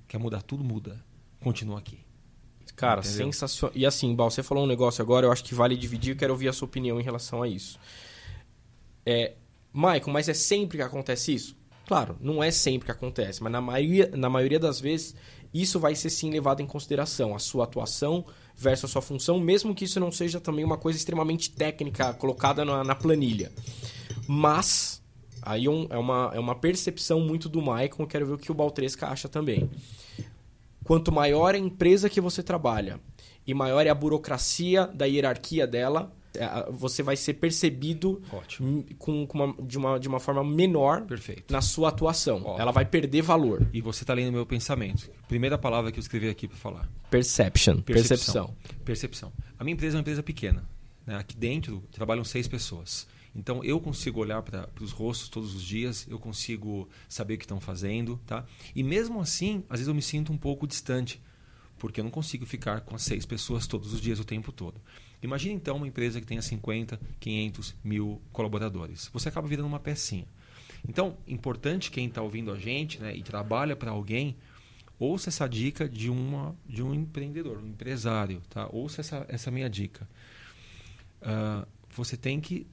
Quer 0.08 0.18
mudar 0.18 0.42
tudo? 0.42 0.64
Muda. 0.64 1.04
Continua 1.40 1.78
aqui. 1.78 2.05
Cara, 2.76 3.02
sensacional. 3.02 3.74
E 3.74 3.86
assim, 3.86 4.14
Bal, 4.14 4.30
você 4.30 4.42
falou 4.42 4.64
um 4.64 4.66
negócio 4.66 5.02
agora, 5.02 5.26
eu 5.26 5.32
acho 5.32 5.42
que 5.42 5.54
vale 5.54 5.74
dividir, 5.76 6.10
eu 6.10 6.16
quero 6.16 6.32
ouvir 6.34 6.48
a 6.48 6.52
sua 6.52 6.66
opinião 6.66 7.00
em 7.00 7.02
relação 7.02 7.42
a 7.42 7.48
isso. 7.48 7.78
É, 9.04 9.32
Michael, 9.72 10.08
mas 10.08 10.28
é 10.28 10.34
sempre 10.34 10.76
que 10.76 10.84
acontece 10.84 11.34
isso? 11.34 11.56
Claro, 11.86 12.16
não 12.20 12.42
é 12.42 12.50
sempre 12.50 12.86
que 12.86 12.92
acontece, 12.92 13.42
mas 13.42 13.50
na 13.50 13.60
maioria, 13.60 14.10
na 14.14 14.28
maioria 14.28 14.58
das 14.58 14.80
vezes 14.80 15.14
isso 15.54 15.80
vai 15.80 15.94
ser 15.94 16.10
sim 16.10 16.30
levado 16.30 16.60
em 16.60 16.66
consideração, 16.66 17.34
a 17.34 17.38
sua 17.38 17.64
atuação 17.64 18.24
versus 18.54 18.90
a 18.90 18.92
sua 18.92 19.02
função, 19.02 19.40
mesmo 19.40 19.74
que 19.74 19.84
isso 19.84 19.98
não 19.98 20.12
seja 20.12 20.40
também 20.40 20.64
uma 20.64 20.76
coisa 20.76 20.98
extremamente 20.98 21.50
técnica 21.50 22.12
colocada 22.12 22.64
na, 22.64 22.84
na 22.84 22.94
planilha. 22.94 23.52
Mas, 24.26 25.02
aí 25.40 25.68
um, 25.68 25.86
é, 25.88 25.96
uma, 25.96 26.30
é 26.34 26.40
uma 26.40 26.54
percepção 26.54 27.20
muito 27.20 27.48
do 27.48 27.60
Michael, 27.60 27.90
eu 27.98 28.06
quero 28.06 28.26
ver 28.26 28.32
o 28.34 28.38
que 28.38 28.50
o 28.50 28.54
Baltresca 28.54 29.06
acha 29.06 29.28
também. 29.28 29.70
Quanto 30.86 31.10
maior 31.10 31.52
a 31.52 31.58
empresa 31.58 32.08
que 32.08 32.20
você 32.20 32.44
trabalha 32.44 33.00
e 33.44 33.52
maior 33.52 33.84
é 33.84 33.90
a 33.90 33.94
burocracia 33.94 34.86
da 34.86 35.04
hierarquia 35.04 35.66
dela, 35.66 36.14
é, 36.32 36.70
você 36.70 37.02
vai 37.02 37.16
ser 37.16 37.34
percebido 37.34 38.22
com, 38.96 39.26
com 39.26 39.42
uma, 39.42 39.54
de, 39.64 39.76
uma, 39.76 39.98
de 39.98 40.06
uma 40.06 40.20
forma 40.20 40.44
menor 40.44 41.02
Perfeito. 41.02 41.52
na 41.52 41.60
sua 41.60 41.88
atuação. 41.88 42.36
Ótimo. 42.36 42.60
Ela 42.60 42.70
vai 42.70 42.84
perder 42.84 43.20
valor. 43.20 43.66
E 43.72 43.80
você 43.80 44.04
está 44.04 44.14
lendo 44.14 44.32
meu 44.32 44.46
pensamento. 44.46 45.10
Primeira 45.26 45.58
palavra 45.58 45.90
que 45.90 45.98
eu 45.98 46.02
escrevi 46.02 46.28
aqui 46.28 46.46
para 46.46 46.56
falar. 46.56 46.88
Perception. 47.10 47.80
Percepção. 47.80 48.54
Percepção. 48.84 49.32
A 49.58 49.64
minha 49.64 49.74
empresa 49.74 49.96
é 49.96 49.98
uma 49.98 50.02
empresa 50.02 50.22
pequena. 50.22 50.68
Né? 51.04 51.16
Aqui 51.16 51.36
dentro 51.36 51.82
trabalham 51.90 52.22
seis 52.22 52.46
pessoas. 52.46 53.08
Então 53.36 53.62
eu 53.62 53.78
consigo 53.78 54.18
olhar 54.18 54.40
para 54.42 54.66
os 54.80 54.92
rostos 54.92 55.28
todos 55.28 55.54
os 55.54 55.62
dias, 55.62 56.06
eu 56.08 56.18
consigo 56.18 56.88
saber 57.06 57.34
o 57.34 57.38
que 57.38 57.44
estão 57.44 57.60
fazendo, 57.60 58.18
tá? 58.26 58.46
E 58.74 58.82
mesmo 58.82 59.20
assim, 59.20 59.62
às 59.68 59.78
vezes 59.78 59.88
eu 59.88 59.94
me 59.94 60.00
sinto 60.00 60.32
um 60.32 60.38
pouco 60.38 60.66
distante, 60.66 61.20
porque 61.78 62.00
eu 62.00 62.04
não 62.04 62.10
consigo 62.10 62.46
ficar 62.46 62.80
com 62.80 62.96
as 62.96 63.02
seis 63.02 63.26
pessoas 63.26 63.66
todos 63.66 63.92
os 63.92 64.00
dias 64.00 64.18
o 64.18 64.24
tempo 64.24 64.50
todo. 64.50 64.80
Imagine 65.22 65.54
então 65.54 65.76
uma 65.76 65.86
empresa 65.86 66.18
que 66.18 66.26
tenha 66.26 66.40
50, 66.40 66.98
500, 67.20 67.74
mil 67.84 68.22
colaboradores. 68.32 69.10
Você 69.12 69.28
acaba 69.28 69.46
virando 69.46 69.68
uma 69.68 69.80
pecinha. 69.80 70.26
Então, 70.88 71.18
importante 71.26 71.90
quem 71.90 72.06
está 72.06 72.22
ouvindo 72.22 72.50
a 72.50 72.58
gente 72.58 72.98
né, 73.00 73.14
e 73.14 73.22
trabalha 73.22 73.76
para 73.76 73.90
alguém, 73.90 74.36
ouça 74.98 75.28
essa 75.28 75.46
dica 75.46 75.86
de, 75.86 76.08
uma, 76.08 76.56
de 76.66 76.82
um 76.82 76.94
empreendedor, 76.94 77.58
um 77.58 77.68
empresário. 77.68 78.40
Tá? 78.48 78.66
Ouça 78.72 79.02
essa, 79.02 79.26
essa 79.28 79.50
minha 79.50 79.68
dica. 79.68 80.08
Uh, 81.20 81.66
você 81.90 82.16
tem 82.16 82.40
que 82.40 82.66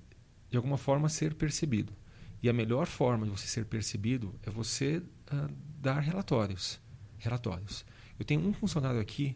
de 0.53 0.57
alguma 0.57 0.77
forma 0.77 1.09
ser 1.09 1.33
percebido. 1.33 1.91
E 2.39 2.47
a 2.47 2.53
melhor 2.53 2.85
forma 2.85 3.25
de 3.25 3.31
você 3.31 3.47
ser 3.47 3.65
percebido 3.65 4.35
é 4.43 4.51
você 4.51 4.97
uh, 4.97 5.51
dar 5.81 5.99
relatórios. 5.99 6.79
Relatórios. 7.17 7.83
Eu 8.19 8.23
tenho 8.23 8.47
um 8.47 8.53
funcionário 8.53 8.99
aqui 8.99 9.35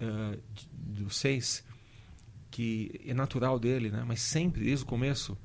uh, 0.00 0.40
dos 0.72 1.18
seis 1.18 1.62
que 2.50 3.02
é 3.04 3.12
natural 3.12 3.58
dele, 3.58 3.90
né? 3.90 4.02
Mas 4.06 4.22
sempre 4.22 4.64
desde 4.64 4.82
o 4.82 4.88
começo, 4.88 5.36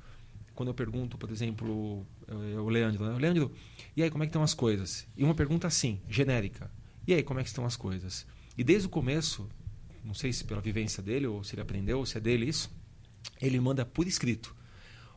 quando 0.54 0.70
eu 0.70 0.74
pergunto, 0.74 1.18
por 1.18 1.30
exemplo, 1.30 2.06
eh, 2.26 2.58
o 2.58 2.68
Leandro, 2.68 3.04
né? 3.04 3.18
Leandro, 3.18 3.52
e 3.94 4.02
aí 4.02 4.10
como 4.10 4.24
é 4.24 4.26
que 4.26 4.30
estão 4.30 4.42
as 4.42 4.54
coisas? 4.54 5.06
E 5.14 5.22
uma 5.22 5.34
pergunta 5.34 5.66
assim, 5.66 6.00
genérica. 6.08 6.70
E 7.06 7.12
aí 7.12 7.22
como 7.22 7.38
é 7.38 7.42
que 7.42 7.50
estão 7.50 7.66
as 7.66 7.76
coisas? 7.76 8.26
E 8.56 8.64
desde 8.64 8.86
o 8.88 8.90
começo, 8.90 9.48
não 10.02 10.14
sei 10.14 10.32
se 10.32 10.42
pela 10.42 10.60
vivência 10.60 11.02
dele 11.02 11.26
ou 11.26 11.44
se 11.44 11.54
ele 11.54 11.62
aprendeu, 11.62 11.98
ou 11.98 12.06
se 12.06 12.16
é 12.16 12.20
dele 12.20 12.48
isso, 12.48 12.74
ele 13.40 13.60
manda 13.60 13.84
por 13.84 14.08
escrito 14.08 14.56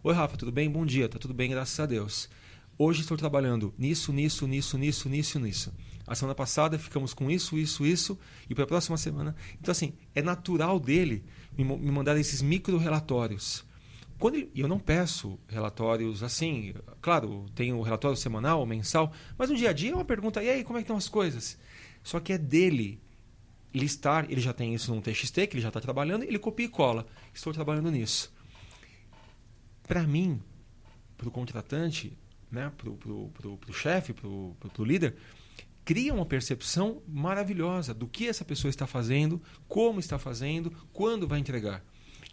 Oi, 0.01 0.13
Rafa, 0.13 0.37
tudo 0.37 0.49
bem? 0.49 0.71
Bom 0.71 0.85
dia, 0.85 1.09
tá 1.09 1.19
tudo 1.19 1.33
bem, 1.33 1.49
graças 1.49 1.77
a 1.77 1.85
Deus. 1.85 2.29
Hoje 2.77 3.01
estou 3.01 3.17
trabalhando 3.17 3.73
nisso, 3.77 4.13
nisso, 4.13 4.47
nisso, 4.47 4.77
nisso, 4.77 5.09
nisso, 5.09 5.39
nisso. 5.41 5.73
A 6.07 6.15
semana 6.15 6.33
passada 6.33 6.79
ficamos 6.79 7.13
com 7.13 7.29
isso, 7.29 7.57
isso, 7.57 7.85
isso, 7.85 8.17
e 8.49 8.55
para 8.55 8.63
a 8.63 8.67
próxima 8.67 8.95
semana. 8.95 9.35
Então, 9.59 9.73
assim, 9.73 9.91
é 10.15 10.21
natural 10.21 10.79
dele 10.79 11.25
me, 11.57 11.65
mandar 11.65 12.17
esses 12.17 12.41
micro 12.41 12.77
relatórios. 12.77 13.65
Quando 14.17 14.35
ele, 14.35 14.49
eu 14.55 14.69
não 14.69 14.79
peço 14.79 15.37
relatórios 15.49 16.23
assim, 16.23 16.73
claro, 17.01 17.47
tem 17.53 17.73
o 17.73 17.81
relatório 17.81 18.15
semanal, 18.15 18.65
mensal, 18.65 19.11
mas 19.37 19.49
no 19.49 19.57
dia 19.57 19.71
a 19.71 19.73
dia 19.73 19.91
é 19.91 19.95
uma 19.95 20.05
pergunta, 20.05 20.41
e 20.41 20.49
aí, 20.49 20.63
como 20.63 20.79
é 20.79 20.81
que 20.81 20.85
estão 20.85 20.95
as 20.95 21.09
coisas? 21.09 21.57
Só 22.01 22.21
que 22.21 22.31
é 22.31 22.37
dele 22.37 23.01
listar, 23.73 24.27
ele 24.29 24.39
já 24.39 24.53
tem 24.53 24.73
isso 24.73 24.95
num 24.95 25.01
TXT, 25.01 25.47
que 25.47 25.55
ele 25.55 25.61
já 25.61 25.67
está 25.67 25.81
trabalhando, 25.81 26.23
ele 26.23 26.39
copia 26.39 26.67
e 26.67 26.69
cola. 26.69 27.05
Estou 27.33 27.51
trabalhando 27.51 27.91
nisso 27.91 28.38
para 29.89 30.03
mim, 30.03 30.39
para 31.17 31.27
o 31.27 31.31
contratante, 31.31 32.15
né, 32.51 32.71
para 32.77 32.89
o 32.91 33.73
chefe, 33.73 34.13
para 34.13 34.27
o 34.27 34.85
líder, 34.85 35.15
cria 35.83 36.13
uma 36.13 36.27
percepção 36.27 37.01
maravilhosa 37.07 37.91
do 37.91 38.07
que 38.07 38.27
essa 38.27 38.45
pessoa 38.45 38.69
está 38.69 38.85
fazendo, 38.85 39.41
como 39.67 39.99
está 39.99 40.19
fazendo, 40.19 40.71
quando 40.93 41.27
vai 41.27 41.39
entregar. 41.39 41.83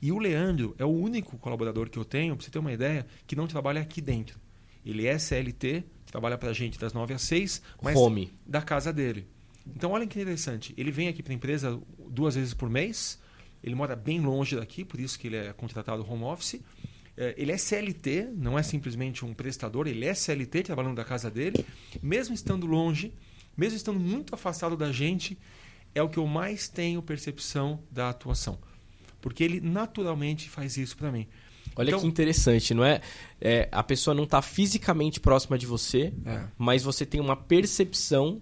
E 0.03 0.13
o 0.13 0.19
Leandro 0.19 0.77
é 0.79 0.85
o 0.85 0.91
único 0.91 1.39
colaborador 1.39 1.89
que 1.89 1.99
eu 1.99 2.05
tenho, 2.05 2.37
para 2.37 2.45
você 2.45 2.51
ter 2.51 2.59
uma 2.59 2.75
ideia, 2.75 3.07
que 3.27 3.35
não 3.35 3.47
trabalha 3.47 3.81
aqui 3.81 4.03
dentro. 4.03 4.39
Ele 4.85 5.07
é 5.07 5.19
CLT, 5.19 5.83
trabalha 6.05 6.37
para 6.37 6.51
a 6.51 6.53
gente 6.53 6.79
das 6.79 6.93
9 6.93 7.15
às 7.15 7.23
6, 7.23 7.63
mas 7.83 7.97
Home. 7.97 8.35
da 8.47 8.61
casa 8.61 8.93
dele. 8.93 9.27
Então, 9.67 9.93
olha 9.93 10.07
que 10.07 10.21
interessante. 10.21 10.75
Ele 10.77 10.91
vem 10.91 11.09
aqui 11.09 11.23
para 11.23 11.33
a 11.33 11.35
empresa 11.35 11.81
duas 12.11 12.35
vezes 12.35 12.53
por 12.53 12.69
mês. 12.69 13.19
Ele 13.65 13.75
mora 13.75 13.97
bem 13.97 14.21
longe 14.21 14.55
daqui, 14.55 14.85
por 14.85 15.01
isso 15.01 15.19
que 15.19 15.27
ele 15.27 15.37
é 15.37 15.53
contratado 15.53 16.07
home 16.09 16.23
office. 16.23 16.61
É, 17.17 17.35
ele 17.39 17.51
é 17.53 17.57
CLT, 17.57 18.29
não 18.37 18.59
é 18.59 18.63
simplesmente 18.63 19.25
um 19.25 19.33
prestador, 19.33 19.87
ele 19.87 20.05
é 20.05 20.13
CLT 20.15 20.63
trabalhando 20.65 20.97
da 20.97 21.05
casa 21.05 21.31
dele, 21.31 21.65
mesmo 22.03 22.35
estando 22.35 22.67
longe, 22.67 23.15
mesmo 23.57 23.77
estando 23.77 23.99
muito 23.99 24.35
afastado 24.35 24.77
da 24.77 24.93
gente, 24.93 25.39
é 25.95 26.03
o 26.03 26.09
que 26.11 26.19
eu 26.19 26.27
mais 26.27 26.69
tenho 26.69 27.01
percepção 27.03 27.81
da 27.91 28.11
atuação. 28.11 28.59
Porque 29.21 29.43
ele 29.43 29.61
naturalmente 29.61 30.49
faz 30.51 30.77
isso 30.77 30.97
para 30.97 31.11
mim. 31.11 31.27
Olha 31.75 31.89
Então- 31.89 32.01
que 32.01 32.07
interessante, 32.07 32.73
não 32.75 32.85
é? 32.85 33.01
É, 33.41 33.69
A 33.73 33.83
pessoa 33.83 34.15
não 34.15 34.25
está 34.25 34.41
fisicamente 34.43 35.19
próxima 35.19 35.57
de 35.59 35.67
você, 35.67 36.13
É. 36.25 36.45
mas 36.59 36.83
você 36.83 37.05
tem 37.07 37.21
uma 37.21 37.35
percepção 37.37 38.41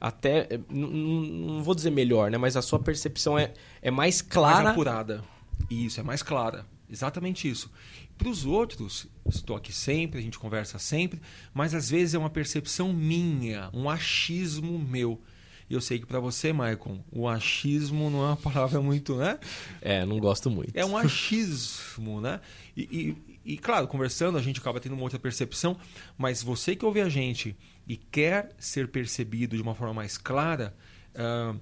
até. 0.00 0.48
n- 0.70 1.46
Não 1.46 1.62
vou 1.62 1.74
dizer 1.74 1.90
melhor, 1.90 2.30
né? 2.30 2.36
Mas 2.38 2.56
a 2.56 2.62
sua 2.62 2.78
percepção 2.78 3.38
é, 3.38 3.52
é 3.82 3.90
mais 3.90 4.16
mais 4.16 4.22
clara. 4.22 4.70
apurada. 4.70 5.24
Isso, 5.70 6.00
é 6.00 6.02
mais 6.02 6.22
clara. 6.22 6.66
Exatamente 6.94 7.48
isso. 7.48 7.70
Para 8.16 8.28
os 8.28 8.44
outros, 8.46 9.06
estou 9.28 9.56
aqui 9.56 9.72
sempre, 9.72 10.18
a 10.20 10.22
gente 10.22 10.38
conversa 10.38 10.78
sempre, 10.78 11.20
mas 11.52 11.74
às 11.74 11.90
vezes 11.90 12.14
é 12.14 12.18
uma 12.18 12.30
percepção 12.30 12.92
minha, 12.92 13.68
um 13.72 13.90
achismo 13.90 14.78
meu. 14.78 15.20
E 15.68 15.74
eu 15.74 15.80
sei 15.80 15.98
que 15.98 16.06
para 16.06 16.20
você, 16.20 16.52
Maicon, 16.52 17.02
o 17.10 17.26
achismo 17.26 18.10
não 18.10 18.22
é 18.22 18.26
uma 18.28 18.36
palavra 18.36 18.80
muito, 18.80 19.16
né? 19.16 19.38
É, 19.80 20.04
não 20.04 20.18
gosto 20.18 20.50
muito. 20.50 20.70
É 20.76 20.84
um 20.84 20.96
achismo, 20.96 22.20
né? 22.20 22.40
E, 22.76 22.82
e- 22.82 23.34
e, 23.54 23.58
claro, 23.58 23.86
conversando, 23.88 24.38
a 24.38 24.42
gente 24.42 24.60
acaba 24.60 24.78
tendo 24.80 24.92
uma 24.94 25.02
outra 25.02 25.18
percepção, 25.18 25.76
mas 26.16 26.42
você 26.42 26.74
que 26.76 26.84
ouve 26.84 27.00
a 27.00 27.08
gente 27.10 27.56
e 27.86 27.94
quer 27.96 28.54
ser 28.58 28.88
percebido 28.88 29.54
de 29.56 29.62
uma 29.62 29.74
forma 29.74 29.92
mais 29.94 30.16
clara, 30.16 30.74
ah, 31.14 31.54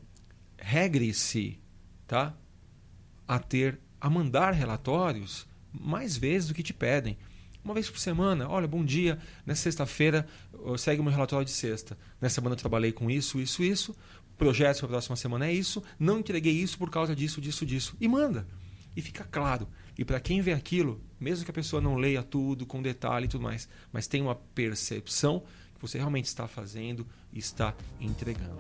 regre-se, 0.59 1.59
tá? 2.07 2.35
A 3.27 3.38
ter, 3.38 3.79
a 4.03 4.11
mandar 4.11 4.51
relatórios 4.51 5.47
mais 5.73 6.17
vezes 6.17 6.49
do 6.49 6.55
que 6.55 6.62
te 6.62 6.75
pedem. 6.75 7.17
Uma 7.65 7.73
vez 7.73 7.88
por 7.88 8.01
semana, 8.01 8.49
olha, 8.49 8.67
bom 8.67 8.85
dia, 8.85 9.17
nessa 9.47 9.62
sexta-feira 9.62 10.27
segue 10.77 11.01
meu 11.01 11.12
relatório 11.12 11.45
de 11.45 11.53
sexta. 11.53 11.97
Nessa 12.21 12.35
semana 12.35 12.55
eu 12.55 12.59
trabalhei 12.59 12.91
com 12.91 13.09
isso, 13.09 13.41
isso, 13.41 13.62
isso. 13.62 13.95
Projetos 14.37 14.81
para 14.81 14.88
a 14.88 14.91
próxima 14.91 15.15
semana 15.15 15.47
é 15.47 15.53
isso. 15.53 15.81
Não 16.01 16.19
entreguei 16.19 16.53
isso 16.53 16.77
por 16.77 16.91
causa 16.91 17.15
disso, 17.15 17.41
disso, 17.41 17.65
disso. 17.65 17.97
E 18.01 18.09
manda. 18.09 18.45
E 18.97 19.01
fica 19.01 19.23
claro. 19.23 19.69
E 19.97 20.05
para 20.05 20.19
quem 20.19 20.41
vê 20.41 20.53
aquilo, 20.53 21.01
mesmo 21.21 21.45
que 21.45 21.53
a 21.53 21.55
pessoa 21.55 21.81
não 21.81 21.95
leia 21.95 22.25
tudo 22.25 22.67
com 22.67 22.83
detalhe 22.83 23.27
e 23.27 23.29
tudo 23.29 23.45
mais, 23.45 23.69
mas 23.93 24.09
tem 24.09 24.21
uma 24.21 24.35
percepção 24.35 25.45
que 25.77 25.81
você 25.81 25.97
realmente 25.97 26.25
está 26.25 26.49
fazendo 26.49 27.07
e 27.33 27.38
está 27.38 27.73
entregando. 28.01 28.59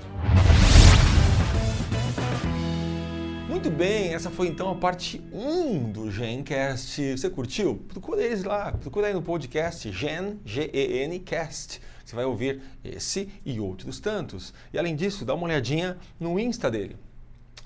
Muito 3.48 3.70
bem, 3.70 4.14
essa 4.14 4.30
foi 4.30 4.48
então 4.48 4.70
a 4.70 4.74
parte 4.74 5.22
1 5.32 5.92
do 5.92 6.10
Gencast. 6.10 7.16
Você 7.16 7.28
curtiu? 7.28 7.76
Procura 7.88 8.22
eles 8.22 8.44
lá, 8.44 8.72
procura 8.72 9.08
aí 9.08 9.12
no 9.12 9.22
podcast 9.22 9.90
Gen, 9.92 10.40
G-E-N 10.44 11.18
Cast. 11.20 11.80
Você 12.04 12.16
vai 12.16 12.24
ouvir 12.24 12.62
esse 12.84 13.28
e 13.44 13.60
outros 13.60 14.00
tantos. 14.00 14.54
E 14.72 14.78
além 14.78 14.96
disso, 14.96 15.24
dá 15.24 15.34
uma 15.34 15.44
olhadinha 15.44 15.98
no 16.18 16.38
Insta 16.40 16.70
dele, 16.70 16.96